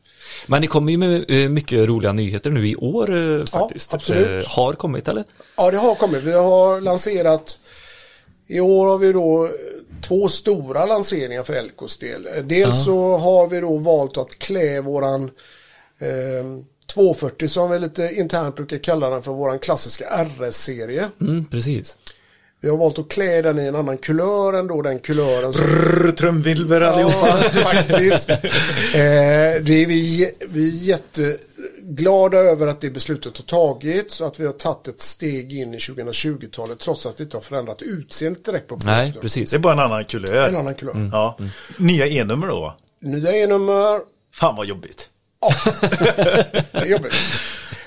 [0.46, 3.94] Men ni kommer ju med eh, mycket roliga nyheter nu i år eh, faktiskt.
[3.94, 4.44] absolut.
[4.44, 5.24] Eh, Har kommit eller?
[5.56, 6.22] Ja, det har kommit.
[6.22, 7.60] Vi har lanserat
[8.46, 9.48] i år har vi då
[10.02, 12.26] två stora lanseringar för Elkos del.
[12.26, 15.30] Eh, Dels så har vi då valt att klä våran
[15.98, 16.62] eh,
[16.94, 21.08] 240 som vi lite internt brukar kalla den för våran klassiska RS-serie.
[21.20, 21.96] Mm, precis.
[22.60, 25.66] Vi har valt att klä den i en annan kulör än då den kulören som
[25.66, 27.28] Brr, trumvirvel allihopa.
[27.28, 28.30] Ja, faktiskt.
[28.94, 30.94] Eh, det är vi, vi är
[31.58, 35.74] jätteglada över att det beslutet har tagits så att vi har tagit ett steg in
[35.74, 38.96] i 2020-talet trots att vi inte har förändrat utseendet direkt på produkten.
[38.96, 39.50] Nej, precis.
[39.50, 40.48] Det är bara en annan kulör.
[40.48, 41.10] En annan kulör.
[41.12, 41.38] Ja.
[41.76, 42.76] Nya E-nummer då?
[43.00, 44.00] Nya E-nummer.
[44.34, 45.10] Fan vad jobbigt.
[45.40, 45.50] Ja,
[46.72, 47.12] det är jobbigt.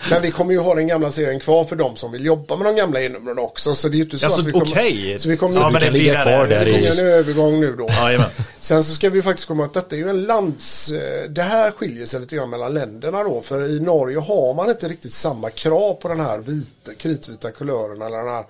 [0.10, 2.66] Men vi kommer ju ha den gamla serien kvar för de som vill jobba med
[2.66, 3.76] de gamla E-numren också.
[3.76, 4.66] Så det är ju inte så Alltså att vi kommer...
[4.66, 5.20] okej.
[5.20, 6.66] Så vi kommer Ja, du men det blir kvar där.
[6.66, 7.88] Det blir en övergång nu då.
[7.90, 8.30] Jajamän.
[8.60, 10.92] Sen så ska vi faktiskt komma att detta är ju en lands...
[11.30, 13.42] Det här skiljer sig lite grann mellan länderna då.
[13.42, 18.02] För i Norge har man inte riktigt samma krav på den här vita, kritvita kulören
[18.02, 18.44] eller den här...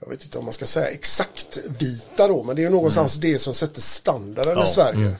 [0.00, 2.42] Jag vet inte om man ska säga exakt vita då.
[2.42, 4.64] Men det är ju någonstans det som sätter standarden Mm.
[4.64, 4.70] Ja.
[4.70, 5.16] i Sverige.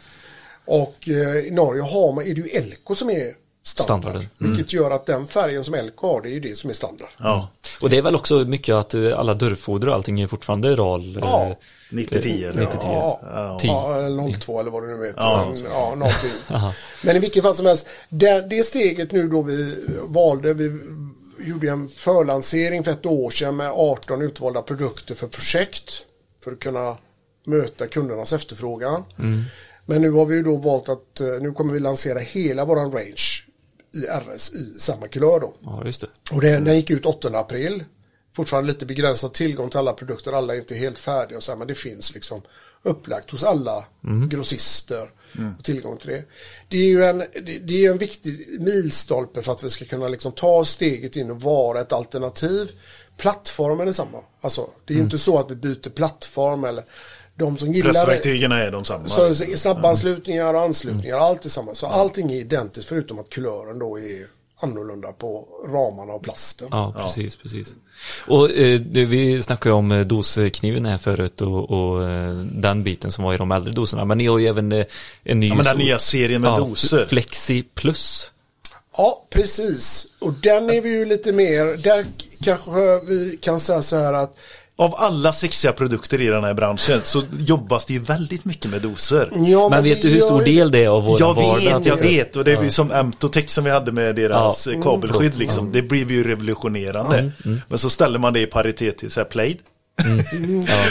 [0.71, 4.03] Och eh, i Norge har man, är det ju Elko som är standard.
[4.03, 4.29] Standarden.
[4.41, 4.53] Mm.
[4.53, 7.09] Vilket gör att den färgen som LK har, det är ju det som är standard.
[7.19, 7.49] Ja.
[7.81, 11.17] Och det är väl också mycket att eh, alla dörrfoder och allting är fortfarande RAL.
[11.17, 11.57] eh, Ja.
[11.91, 12.63] 90-10 eller?
[12.63, 12.69] 90-10.
[12.83, 13.59] Ja, Ja.
[13.63, 15.21] ja, eller 02 eller vad det nu heter.
[15.21, 15.49] Ja.
[15.55, 16.31] Men, ja, någonting.
[17.05, 20.81] Men i vilket fall som helst, det, det steget nu då vi valde, vi
[21.41, 25.93] gjorde en förlansering för ett år sedan med 18 utvalda produkter för projekt
[26.45, 26.97] för att kunna
[27.47, 29.05] möta kundernas efterfrågan.
[29.89, 32.93] Men nu har vi ju då valt att eh, nu kommer vi lansera hela våran
[32.93, 33.45] range
[33.95, 35.55] i RS i samma kulör då.
[35.61, 36.09] Ja, just det.
[36.33, 37.85] Och det, den gick ut 8 april.
[38.37, 40.33] Fortfarande lite begränsad tillgång till alla produkter.
[40.33, 42.43] Alla är inte helt färdiga och så här, men det finns liksom
[42.83, 43.85] upplagt hos alla
[44.31, 45.11] grossister
[45.59, 46.25] och tillgång till det.
[46.69, 49.85] Det är ju en, det, det är ju en viktig milstolpe för att vi ska
[49.85, 52.71] kunna liksom ta steget in och vara ett alternativ.
[53.17, 54.19] Plattformen är samma.
[54.41, 56.85] Alltså, det är inte så att vi byter plattform eller
[57.39, 57.93] de som gillar.
[57.93, 59.09] Pressverktygen är de samma.
[59.09, 61.75] Så snabbanslutningar och anslutningar, allt är samma.
[61.75, 64.27] Så allting är identiskt förutom att kulören då är
[64.61, 66.69] annorlunda på ramarna och plasten.
[66.71, 67.69] Ja, precis, precis.
[68.27, 73.13] Och eh, det, vi snackade om eh, doskniven här förut och, och eh, den biten
[73.13, 74.05] som var i de äldre doserna.
[74.05, 74.87] Men ni har ju även eh,
[75.23, 75.49] en ny...
[75.49, 77.07] Ja, men den nya serien med ja, doser.
[77.07, 78.33] Flexi Plus.
[78.97, 80.07] Ja, precis.
[80.19, 82.07] Och den är vi ju lite mer, där
[82.43, 84.37] kanske vi kan säga så här att
[84.81, 88.83] Av alla sexiga produkter i den här branschen så jobbas det ju väldigt mycket med
[88.83, 89.31] doser.
[89.47, 91.79] ja, Men vet du hur stor ju- del det är av vår Jag vardag?
[91.79, 92.37] vet, jag vet.
[92.37, 94.73] Och det är ju som Emtotech som vi hade med deras Ja.
[94.73, 95.73] eh, kabelskydd liksom.
[95.73, 97.33] Det blev ju revolutionerande.
[97.69, 99.59] Men så ställer man det i paritet till så här Plaid.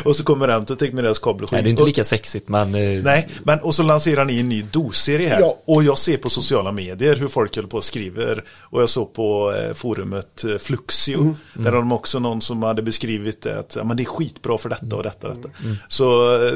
[0.06, 1.56] Och så kommer Emtotech med deras kabelskydd.
[1.58, 2.76] Nej, det är inte Och- lika sexigt men...
[2.76, 5.40] eh, Nej, men och så lanserar ni en ny dosserie här.
[5.42, 5.58] Ja.
[5.66, 8.44] Och jag ser på sociala medier hur folk håller på och skriver.
[8.50, 11.20] Och jag såg på eh, forumet eh, Fluxio.
[11.22, 11.36] Mm.
[11.54, 13.60] Där har de också någon som hade beskrivit det.
[13.60, 15.28] Att ja, men det är skitbra för detta och detta.
[15.28, 15.50] och detta.
[15.64, 15.76] Mm.
[15.88, 16.54] Så eh,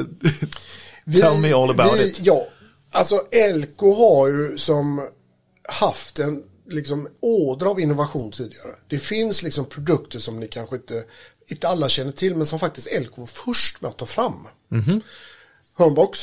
[1.20, 2.18] tell me all about vi, it.
[2.22, 2.42] Ja,
[2.92, 5.08] alltså Elko har ju som
[5.80, 8.70] haft en liksom ådra av innovation tidigare.
[8.88, 10.94] Det finns liksom produkter som ni kanske inte,
[11.52, 14.46] inte alla känner till men som faktiskt Elko var först med att ta fram.
[14.68, 15.00] Mhm.
[15.76, 16.18] Homebox,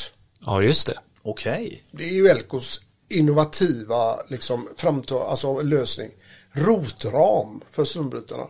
[0.46, 0.98] Ja, just det.
[1.22, 1.82] Okej.
[1.92, 6.10] det är ju Elkos innovativa liksom, framta, alltså, lösning.
[6.52, 8.44] Rotram för strömbrytarna.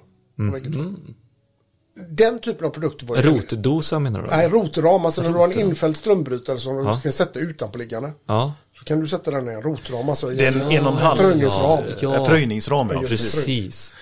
[2.09, 4.27] Den typen av produkter var ju Rotdosa menar du?
[4.31, 8.13] Nej, rotram, alltså när du har en infälld strömbrytare som du ska sätta utanpåliggande.
[8.27, 10.87] Ja, Så kan du sätta den i en rotram, alltså i Det är en en
[10.87, 11.85] och en halv förhöjningsram.
[12.01, 12.15] Ja.
[12.15, 12.91] En fröjningsram.
[12.93, 13.01] Ja.
[13.09, 13.95] precis.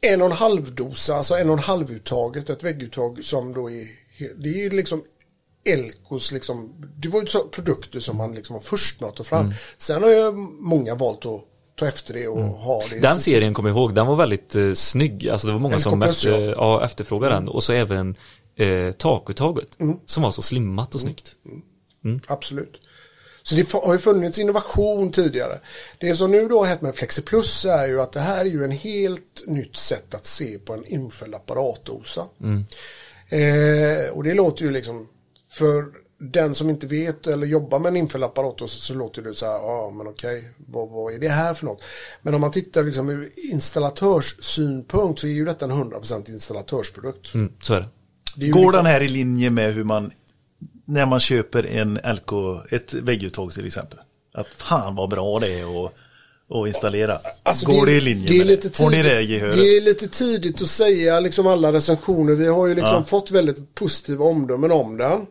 [0.00, 3.70] En och en halv dosa, alltså en och en halv uttaget, ett vägguttag som då
[3.70, 3.86] är,
[4.36, 5.02] det är ju liksom
[5.64, 9.24] Elkos liksom, det var ju så produkter som man liksom var först med att ta
[9.24, 9.40] fram.
[9.40, 9.54] Mm.
[9.78, 11.44] Sen har ju många valt att
[11.76, 12.98] ta efter det och ha det.
[12.98, 15.28] Den serien kommer jag ihåg, den var väldigt eh, snygg.
[15.28, 16.54] Alltså det var många som efter, ja.
[16.56, 17.48] ja, efterfrågade den.
[17.48, 18.16] Och så även
[18.56, 19.68] eh, takuttaget.
[20.06, 21.34] Som var så slimmat och snyggt.
[22.26, 22.80] Absolut.
[23.48, 25.58] Så det har ju funnits innovation tidigare.
[25.98, 28.48] Det som nu då har hänt med Flexi Plus är ju att det här är
[28.48, 32.26] ju en helt nytt sätt att se på en infälld apparatdosa.
[33.28, 35.08] Eh, och det låter ju liksom,
[35.52, 35.84] för
[36.20, 39.52] den som inte vet eller jobbar med en infälld apparatdosa så låter det så här,
[39.52, 41.84] ja men okej, vad, vad är det här för något?
[42.22, 47.34] Men om man tittar liksom ur installatörssynpunkt så är ju detta en 100% installatörsprodukt.
[47.34, 47.88] Mm, så är det.
[48.36, 50.12] Det är ju Går liksom- den här i linje med hur man
[50.88, 52.32] när man köper en LK,
[52.70, 53.98] ett vägguttag till exempel.
[54.34, 55.92] Att fan vad bra det är att,
[56.50, 57.20] att installera.
[57.42, 58.76] Alltså, Går det, är- i linje det är med lite det?
[58.76, 59.54] Får ni det gehöret?
[59.56, 62.34] Det är lite tidigt att säga liksom alla recensioner.
[62.34, 63.04] Vi har ju liksom Ja.
[63.04, 65.26] fått väldigt positiva omdömen om den.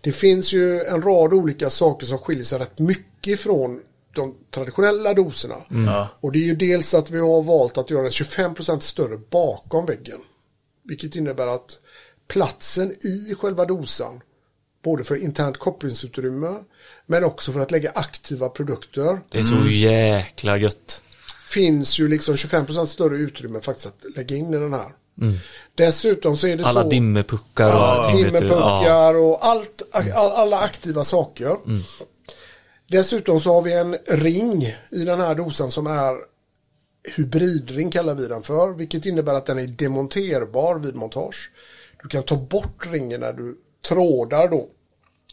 [0.00, 3.80] Det finns ju en rad olika saker som skiljer sig rätt mycket från
[4.14, 5.54] de traditionella doserna.
[5.86, 6.08] Ja.
[6.20, 9.86] Och det är ju dels att vi har valt att göra den 25% större bakom
[9.86, 10.18] väggen.
[10.84, 11.78] Vilket innebär att
[12.28, 14.20] platsen i själva dosan,
[14.82, 16.54] både för internt kopplingsutrymme,
[17.06, 21.02] men också för att lägga aktiva produkter, Det är så jäkla gött.
[21.46, 24.92] finns ju liksom 25% större utrymme faktiskt att lägga in i den här.
[25.74, 26.88] Dessutom så är det Alla så...
[26.88, 28.24] dimmerpuckar och alla allting.
[28.24, 31.56] dimmerpuckar och allt, all, alla aktiva saker.
[32.88, 36.16] Dessutom så har vi en ring i den här dosan som är
[37.16, 41.50] hybridring kallar vi den för, vilket innebär att den är demonterbar vid montage.
[42.02, 43.56] Du kan ta bort ringen när du
[43.88, 44.68] trådar då.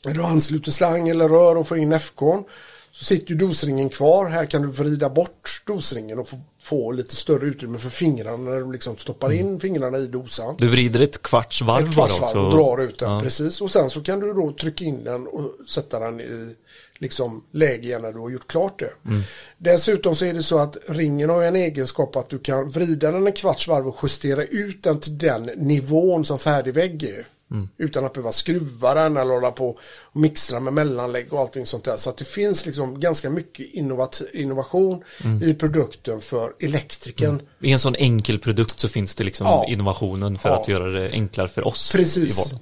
[0.06, 2.44] När du ansluter slang eller rör och får in FKn
[2.92, 4.30] så sitter ju dosringen kvar.
[4.30, 8.60] Här kan du vrida bort dosringen och få, få lite större utrymme för fingrarna när
[8.60, 10.56] du liksom stoppar in fingrarna i dosan.
[10.58, 13.20] Du vrider ett kvarts varv Ett kvarts varv och drar ut den, Ja.
[13.20, 13.62] precis.
[13.62, 16.56] Och sen så kan du då trycka in den och sätta den i
[16.98, 19.10] liksom läge igen när du har gjort klart det.
[19.10, 19.22] Mm.
[19.58, 23.28] Dessutom så är det så att ringen har en egenskap att du kan vrida den
[23.28, 27.68] en kvarts varv och justera ut den till den nivån som färdig vägg är.
[27.78, 29.70] Utan att behöva skruva den eller hålla på
[30.04, 31.98] och mixtra med mellanlägg och allting sånt där.
[31.98, 35.04] Så att det finns liksom ganska mycket innovat- innovation
[35.44, 37.42] i produkten för elektrikern.
[37.60, 39.66] I en sån enkel produkt så finns det liksom Ja.
[39.68, 40.62] innovationen för Ja.
[40.62, 41.96] att göra det enklare för oss.
[41.96, 42.38] i Precis.
[42.38, 42.60] vardagen.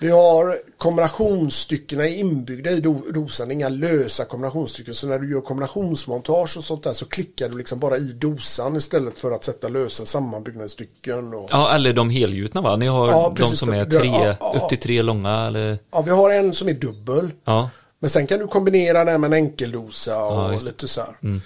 [0.00, 4.94] Vi har kombinationsstyckena inbyggda i do- dosan, inga lösa kombinationsstycken.
[4.94, 8.76] Så när du gör kombinationsmontage och sånt där så klickar du liksom bara i dosan
[8.76, 11.34] istället för att sätta lösa sammanbyggnadsstycken.
[11.34, 11.48] Och...
[11.50, 12.76] Ja, eller de helgjutna va?
[12.76, 15.78] Ni har Ja, de som är tre, ja, ja, upp till tre långa eller?
[15.92, 17.30] Ja, vi har en som är dubbel.
[17.44, 17.70] Ja.
[17.98, 21.40] Men sen kan du kombinera den med en enkeldosa och Ja, lite så här.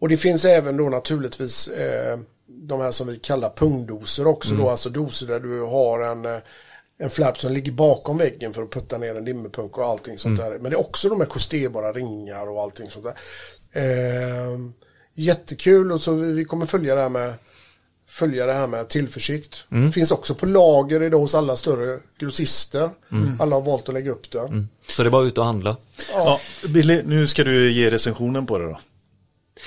[0.00, 4.70] Och det finns även då naturligtvis eh, de här som vi kallar pungdoser också då,
[4.70, 6.38] alltså doser där du har en, eh,
[6.98, 10.38] en flärp som ligger bakom väggen för att putta ner en dimmerpunk och allting sånt
[10.38, 10.58] där.
[10.58, 13.14] Men det är också de här justerbara ringar och allting sånt där.
[13.72, 14.58] Eh,
[15.14, 17.34] jättekul och så vi, vi kommer följa det här med
[18.08, 19.64] följa det här med tillförsikt.
[19.92, 22.90] Finns också på lager idag hos alla större grossister.
[23.40, 24.66] Alla har valt att lägga upp det.
[24.88, 25.76] Så det är bara ut och handla.
[26.12, 28.78] Ja, Billy, nu ska du ge recensionen på det då.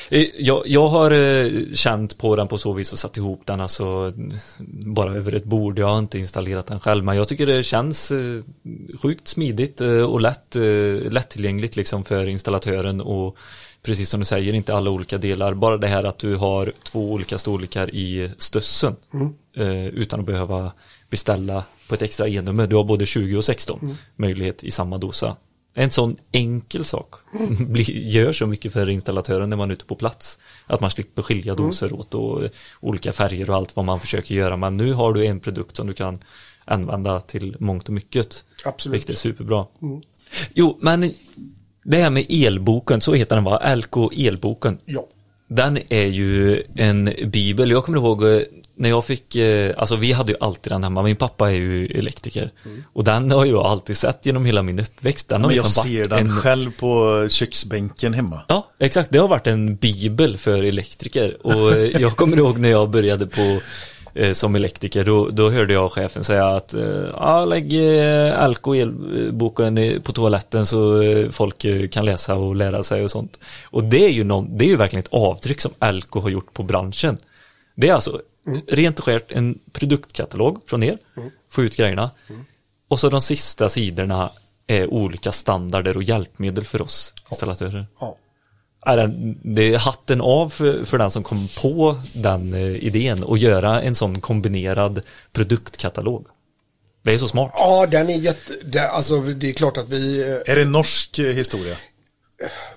[0.09, 3.61] Eh, Jag, jag har eh, känt på den på så vis och satt ihop den
[3.61, 4.13] alltså
[4.85, 5.79] bara över ett bord.
[5.79, 8.39] Jag har inte installerat den själv men jag tycker det känns eh,
[9.01, 10.55] sjukt smidigt och lätt,
[11.11, 13.37] lättillgängligt liksom för installatören och
[13.83, 15.53] precis som du säger inte alla olika delar.
[15.53, 18.95] Bara det här att du har två olika storlekar i stössen
[19.57, 20.71] eh, utan att behöva
[21.09, 22.67] beställa på ett extra e-nummer.
[22.67, 25.35] Du har både 20 och 16 möjlighet i samma dosa.
[25.73, 27.13] En sån enkel sak
[27.67, 30.39] blir- gör så mycket för installatören när man är ute på plats.
[30.67, 32.41] Att man slipper skilja doser åt och
[32.79, 34.57] olika färger och allt vad man försöker göra.
[34.57, 36.19] Men nu har du en produkt som du kan
[36.65, 38.45] använda till mångt och mycket.
[38.65, 38.93] Absolut.
[38.95, 39.65] Vilket är superbra.
[40.53, 41.13] Jo, men
[41.83, 43.75] det här med elboken, så heter den va?
[43.75, 44.77] LK elboken.
[44.85, 45.07] Ja.
[45.51, 47.71] Den är ju en bibel.
[47.71, 48.41] Jag kommer ihåg eh,
[48.75, 51.03] när jag fick, eh, alltså vi hade ju alltid den hemma.
[51.03, 52.51] Min pappa är ju elektriker.
[52.93, 55.29] Och den har jag alltid sett genom hela min uppväxt.
[55.29, 58.41] Den har Men jag liksom ser den en, själv på köksbänken hemma.
[58.47, 59.11] Ja, exakt.
[59.11, 61.47] Det har varit en bibel för elektriker.
[61.47, 63.61] Och eh, jag kommer ihåg när jag började på
[64.33, 66.83] som elektriker, då, då hörde jag chefen säga att eh,
[67.13, 72.83] ja, lägg eh, Alko elboken på toaletten så eh, folk eh, kan läsa och lära
[72.83, 73.39] sig och sånt.
[73.65, 76.53] Och det är ju, någon, det är ju verkligen ett avtryck som Alko har gjort
[76.53, 77.17] på branschen.
[77.75, 78.21] Det är alltså
[78.67, 80.97] rent och skärt en produktkatalog från er,
[81.51, 82.11] få ut grejerna.
[82.87, 84.29] Och så de sista sidorna
[84.67, 87.85] är olika standarder och hjälpmedel för oss installatörer.
[87.99, 88.17] ja.
[89.41, 93.81] Det är hatten av för, för den som kom på den eh, idén och göra
[93.81, 95.01] en sån kombinerad
[95.31, 96.27] produktkatalog.
[97.03, 97.51] Det är så smart.
[97.55, 98.53] Ja, den är jätte...
[98.63, 101.75] Det, alltså, det är klart att vi eh, Är det norsk eh, historia?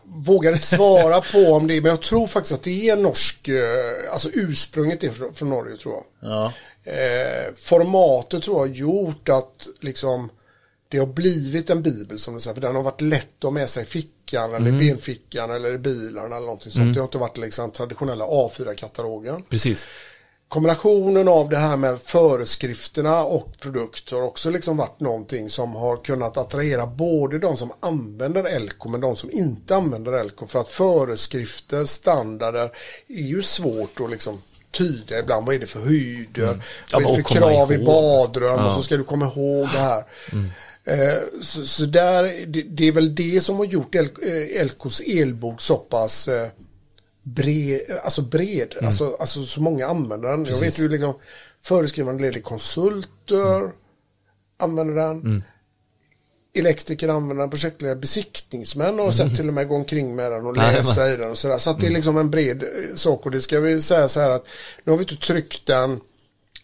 [0.04, 3.48] vågade svara på om det, men jag tror faktiskt att det är norsk,
[4.12, 6.30] alltså ursprunget är från, från Norge tror jag.
[6.30, 6.52] Ja.
[6.84, 10.30] Eh, formatet tror jag har gjort att liksom
[10.88, 13.50] det har blivit en bibel som det säger, för den har varit lätt att ha
[13.50, 13.86] med sig i
[14.34, 16.94] fickan eller i benfickan eller i bilen eller någonting sånt.
[16.94, 19.42] Det har inte varit liksom traditionella A4-katalogen.
[19.48, 19.86] Precis.
[20.48, 25.96] Kombinationen av det här med föreskrifterna och produkt har också liksom varit någonting som har
[25.96, 30.68] kunnat attrahera både de som använder Elko men de som inte använder Elko för att
[30.68, 32.70] föreskrifter, standarder
[33.08, 35.46] är ju svårt att liksom tyda ibland.
[35.46, 36.42] Vad är det för höjder?
[36.48, 36.60] Mm.
[36.92, 37.86] Ja, Vad är det och för krav i ihåg.
[37.86, 38.52] badrum?
[38.54, 38.74] Och Ja.
[38.76, 39.98] så ska du komma ihåg det här.
[40.32, 40.38] Eh,
[41.40, 45.60] Så, så där, det, det är väl det som har gjort El, eh, Elkos elbok
[45.60, 46.48] så pass eh,
[47.22, 50.44] bred, alltså bred, alltså, alltså så många använder den.
[50.44, 51.14] Jag vet ju liksom
[51.62, 53.72] föreskrivande ledig konsulter
[54.58, 55.44] använder den.
[56.56, 60.56] Elektriker använder den, projektledare, besiktningsmän har sett till och med gå omkring med den och
[60.56, 61.58] läsa i den och sådär.
[61.58, 63.26] Så att det är liksom en bred eh, sak.
[63.26, 64.46] Och det ska vi säga så här att
[64.84, 66.00] nu har vi inte tryckt den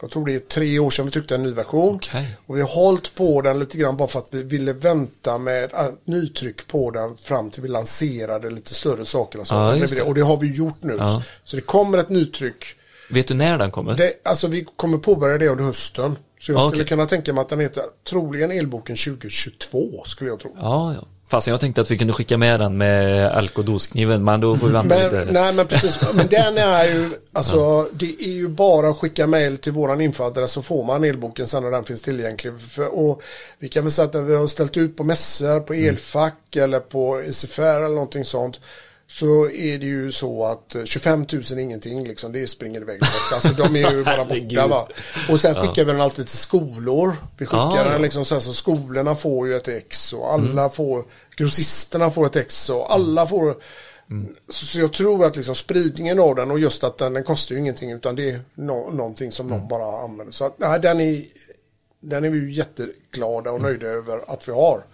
[0.00, 1.94] jag tror det är tre år sedan vi tryckte en ny version.
[1.94, 2.36] Okej.
[2.46, 5.70] Och vi har hållit på den lite grann bara för att vi ville vänta med
[6.04, 9.40] nytryck på den fram till vi lanserade lite större saker.
[9.40, 9.54] Och, så.
[9.54, 10.02] Ja, det.
[10.02, 10.96] och det har vi gjort nu.
[10.98, 11.22] Ja.
[11.44, 12.64] Så det kommer ett nytryck.
[13.10, 13.94] Vet du när den kommer?
[13.94, 16.18] Det, alltså vi kommer påbörja det under hösten.
[16.40, 20.40] Så jag Ja, skulle kunna tänka mig att den heter troligen elboken 2022 skulle jag
[20.40, 20.56] tro.
[20.56, 21.08] Ja, ja.
[21.30, 24.72] Fast jag tänkte att vi kunde skicka med den med alkodoskniven, men då får vi
[24.72, 25.32] vänta Men, lite.
[25.32, 29.58] nej men precis, men den är ju, alltså det är ju bara att skicka mail
[29.58, 32.60] till våran infoadress så får man elboken sen när den finns tillgänglig.
[32.60, 33.22] För, och
[33.58, 36.80] vi kan väl säga att när vi har ställt ut på mässor, på elfack eller
[36.80, 38.60] på SFR eller någonting sånt.
[39.10, 43.00] Så är det ju så att eh, 25 000 är ingenting liksom, det springer iväg
[43.00, 43.32] bort.
[43.34, 44.88] Alltså de är ju bara borta va.
[45.30, 47.16] Och sen skickar vi den alltid till skolor.
[47.38, 47.98] Vi skickar Ah, den ja.
[47.98, 51.04] liksom så här så skolorna får ju ett ex och alla får,
[51.36, 53.56] grossisterna får ett ex och alla får
[54.48, 57.54] så, så jag tror att liksom spridningen av den och just att den, den kostar
[57.54, 60.32] ju ingenting utan det är no, någonting som någon bara använder.
[60.32, 61.24] Så att nej, den är
[62.00, 64.84] den är vi ju jätteglada och nöjda över att vi har.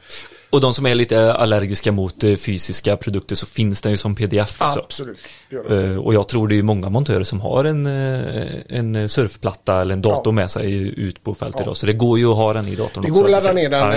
[0.56, 4.14] Och de som är lite allergiska mot eh, fysiska produkter så finns den ju som
[4.14, 4.80] pdf också.
[4.80, 5.18] Absolut,
[5.50, 5.76] det.
[5.84, 9.92] Eh, Och jag tror det är många montörer som har en, eh, en surfplatta eller
[9.92, 10.32] en dator Ja.
[10.32, 11.76] med sig ut på fältet idag.
[11.76, 13.22] Så det går ju att ha den i datorn Det också.
[13.22, 13.92] går att ladda ner den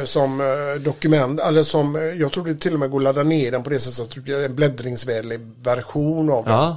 [0.00, 0.42] eh, som
[0.84, 3.70] dokument, eller som, jag tror det till och med går att ladda ner den på
[3.70, 6.74] det sättet att en bläddringsvänlig version av den.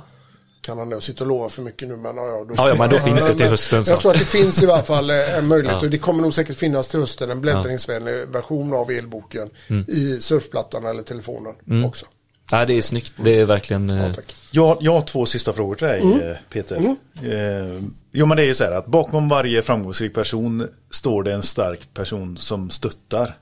[0.68, 2.76] Kan han nog sitta och lova för mycket nu men ja, ja, då, Ja, ja,
[2.76, 3.92] men då finns det till hösten, så.
[3.92, 5.86] Jag tror att det finns i alla fall eh, en möjlighet Ja.
[5.86, 9.86] och det kommer nog säkert finnas till hösten en bläddringsvänlig version av elboken Mm.
[9.90, 12.06] i surfplattan eller telefonen också.
[12.52, 13.14] Nej, det är snyggt.
[13.24, 13.90] Det är verkligen...
[13.90, 14.36] eh, Ja, tack.
[14.52, 16.22] Jag, jag har två sista frågor till dig Mm.
[16.22, 16.76] eh, Peter.
[16.76, 21.34] Eh, jo men det är ju så här att bakom varje framgångsrik person står det
[21.34, 23.38] en stark person som stöttar.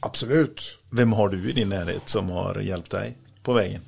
[0.00, 0.62] Absolut.
[0.90, 3.80] Vem har du i din närhet som har hjälpt dig på vägen?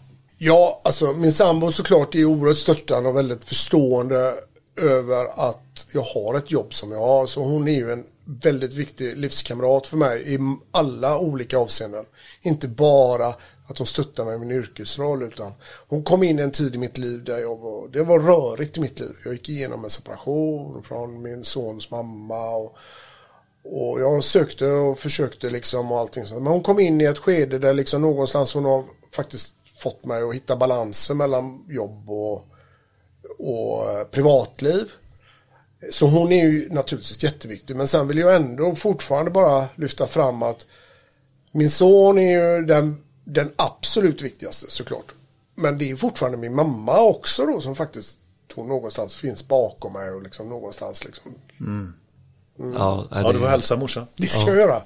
[0.44, 4.34] Ja, alltså min sambo såklart är oerhört störtande och väldigt förstående
[4.80, 7.26] över att jag har ett jobb som jag har.
[7.26, 10.38] Så hon är ju en väldigt viktig livskamrat för mig i
[10.70, 12.04] alla olika avseenden.
[12.42, 13.26] Inte bara
[13.66, 15.52] att hon stöttar mig i min yrkesroll utan
[15.88, 18.80] hon kom in en tid i mitt liv där jag var, det var rörigt i
[18.80, 19.12] mitt liv.
[19.24, 22.76] Jag gick igenom en separation från min sons mamma och
[23.64, 26.42] och jag sökte och försökte liksom och allting sånt.
[26.42, 28.84] Men hon kom in i ett skede där liksom någonstans hon har
[29.14, 32.46] faktiskt fått mig att hitta balansen mellan jobb och,
[33.38, 34.90] och eh, privatliv.
[35.90, 37.76] Så hon är ju naturligtvis jätteviktig.
[37.76, 40.66] Men sen vill jag ändå fortfarande bara lyfta fram att
[41.52, 45.14] min son är ju den, den absolut viktigaste såklart.
[45.54, 48.18] Men det är fortfarande min mamma också då som faktiskt
[48.54, 51.34] hon någonstans finns bakom mig och liksom någonstans liksom.
[51.60, 51.92] mm
[52.58, 54.06] nej, Ja, det- du får hälsa morsan.
[54.16, 54.82] Det ska jag göra.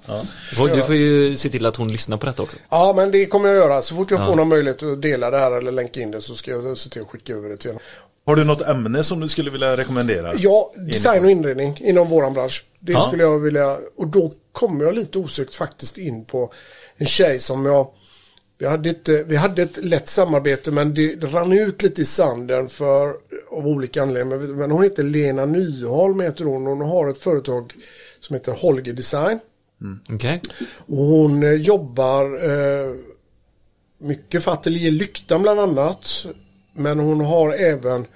[0.50, 2.56] Du får- Du får ju se till att hon lyssnar på detta också.
[2.70, 3.82] Ja, men det kommer jag göra.
[3.82, 6.34] Så fort jag får någon möjlighet att dela det här eller länka in det så
[6.34, 7.80] ska jag se till att skicka över det till henne.
[8.26, 10.32] Har du något ämne som du skulle vilja rekommendera?
[10.36, 12.64] Ja, design och inredning inom våran bransch.
[12.80, 13.00] Det Ja.
[13.00, 16.52] skulle jag vilja, och då kommer jag lite osökt faktiskt in på
[16.96, 17.86] en tjej som jag,
[18.58, 22.68] vi hade ett, vi hade ett lätt samarbete men det rann ut lite i sanden
[22.68, 23.08] för,
[23.50, 24.38] av olika anledningar.
[24.38, 26.66] Men- hon heter Lena Nyholm heter hon.
[26.66, 27.72] Hon har ett företag
[28.20, 29.38] som heter Holger Design.
[30.10, 30.42] Okej?
[30.86, 32.94] Och hon eh, jobbar eh,
[33.98, 36.26] mycket för Ateljé Lyktan bland annat.
[36.72, 38.06] Men hon har även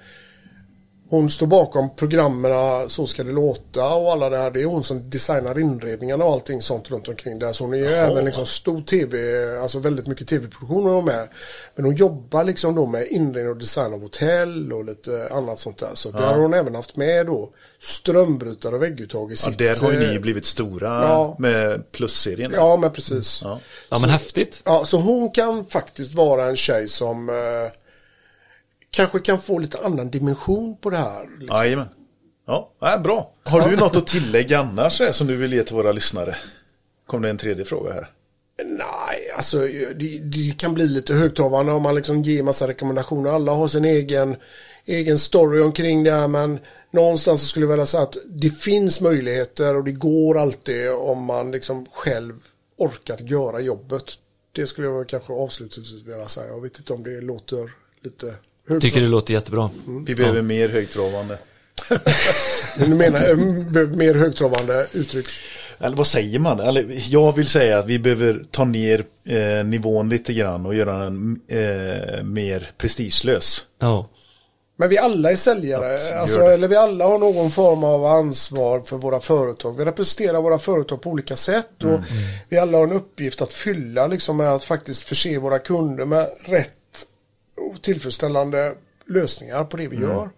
[1.11, 2.51] hon står bakom programmen
[2.89, 4.51] Så ska det låta och alla det här.
[4.51, 7.53] Det är hon som designar inredningarna och allting sånt runt omkring där.
[7.53, 9.17] Så hon är ju även liksom stor tv,
[9.61, 11.27] alltså väldigt mycket tv-produktioner hon med.
[11.75, 15.77] Men hon jobbar liksom då med inredning och design av hotell och lite annat sånt
[15.77, 15.91] där.
[15.93, 17.49] Så där har hon även haft med då
[17.79, 19.57] strömbrytare och vägguttag i Ja, sitt...
[19.57, 21.35] där har ju eh, ni blivit stora ja.
[21.39, 22.51] med plusserien.
[22.55, 23.41] Ja, men precis.
[23.43, 23.59] Ja.
[23.89, 24.61] Ja, men häftigt.
[24.65, 27.35] Ja, så hon kan faktiskt vara en tjej som eh,
[28.91, 31.39] kanske kan få lite annan dimension på det här.
[31.39, 31.57] Liksom.
[31.57, 31.87] Jajamän.
[32.47, 33.33] Ja, ja, bra.
[33.43, 36.37] Har du något att tillägga annars eh, som du vill ge till våra lyssnare?
[37.07, 38.09] Kom det en tredje fråga här.
[38.65, 39.57] Nej, alltså
[39.95, 43.29] det, det kan bli lite högtravande om man liksom ger massa rekommendationer.
[43.29, 44.35] Alla har sin egen,
[44.85, 46.59] egen story omkring det här, men
[46.91, 51.25] någonstans så skulle jag vilja säga att det finns möjligheter och det går alltid om
[51.25, 52.33] man liksom själv
[52.77, 54.03] orkar göra jobbet.
[54.51, 56.47] Det skulle jag kanske avslutningsvis vilja säga.
[56.47, 57.71] Jag vet inte om det låter
[58.03, 58.35] lite.
[58.81, 59.69] Tycker det låter jättebra.
[60.07, 61.37] Vi behöver mer högtravande.
[62.77, 63.35] Du menar eh,
[63.87, 65.27] mer högtravande uttryck?
[65.79, 66.59] Eller vad säger man?
[66.59, 70.97] Eller, jag vill säga att vi behöver ta ner eh, nivån lite grann och göra
[71.03, 73.65] den eh, mer prestigelös.
[73.79, 74.09] Ja.
[74.77, 78.79] Men vi alla är säljare, Ja, alltså, eller vi alla har någon form av ansvar
[78.81, 79.77] för våra företag.
[79.77, 82.03] Vi representerar våra företag på olika sätt och Mm.
[82.49, 86.29] vi alla har en uppgift att fylla liksom, med att faktiskt förse våra kunder med
[86.45, 86.71] rätt
[87.81, 88.73] tillfredsställande
[89.09, 90.29] lösningar på det vi gör.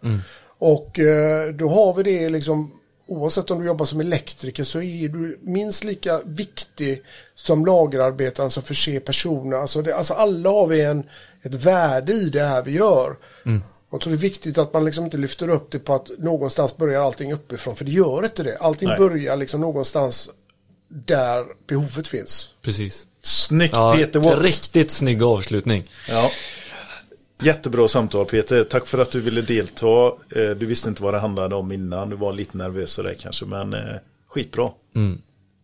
[0.57, 2.71] Och eh, då har vi det liksom
[3.07, 7.03] Oavsett om du jobbar som elektriker så är du minst lika viktig
[7.35, 9.57] som lagerarbetaren som förser personer.
[9.57, 11.03] Alltså, det, alltså alla har vi en,
[11.41, 13.17] ett värde i det här vi gör.
[13.91, 16.77] Jag tror det är viktigt att man liksom inte lyfter upp det på att någonstans
[16.77, 17.75] börjar allting uppifrån.
[17.75, 18.57] För det gör inte det.
[18.57, 18.97] Allting Nej.
[18.97, 20.29] börjar liksom någonstans
[20.87, 22.49] där behovet finns.
[22.61, 23.07] Precis.
[23.23, 24.45] Snyggt Ja, Peter Watts.
[24.45, 25.89] riktigt snygg avslutning.
[26.09, 26.31] Ja.
[27.43, 28.63] Jättebra samtal Peter.
[28.63, 30.07] Tack för att du ville delta.
[30.35, 32.09] Eh, Du visste inte vad det handlade om innan.
[32.09, 33.45] Du var lite nervös och det kanske.
[33.45, 33.79] Men eh,
[34.29, 34.71] skitbra.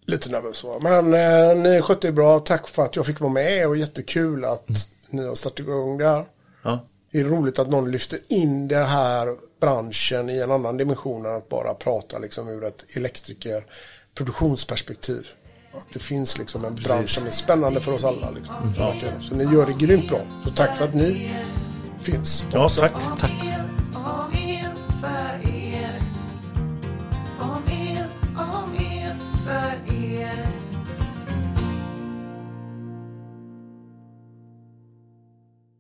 [0.05, 0.79] Lite nervös var.
[0.79, 2.39] Men eh, ni skötte er bra.
[2.39, 4.67] Tack för att jag fick vara med och jättekul att
[5.09, 6.25] ni har startat igång det här.
[6.63, 6.79] Ja.
[7.11, 9.27] Det är roligt att någon lyfter in den här
[9.61, 13.65] branschen i en annan dimension än att bara prata liksom ur ett elektriker
[14.15, 15.27] produktionsperspektiv.
[15.81, 17.17] Att det finns liksom en bransch Precis.
[17.17, 18.29] som är spännande för oss alla.
[18.29, 18.55] Liksom.
[18.55, 18.73] Mm.
[18.77, 18.93] Ja.
[19.21, 20.19] Så ni gör det grymt bra.
[20.43, 21.31] Så tack för att ni
[22.01, 22.45] finns.
[22.53, 22.91] Ja, tack.
[23.19, 23.31] tack.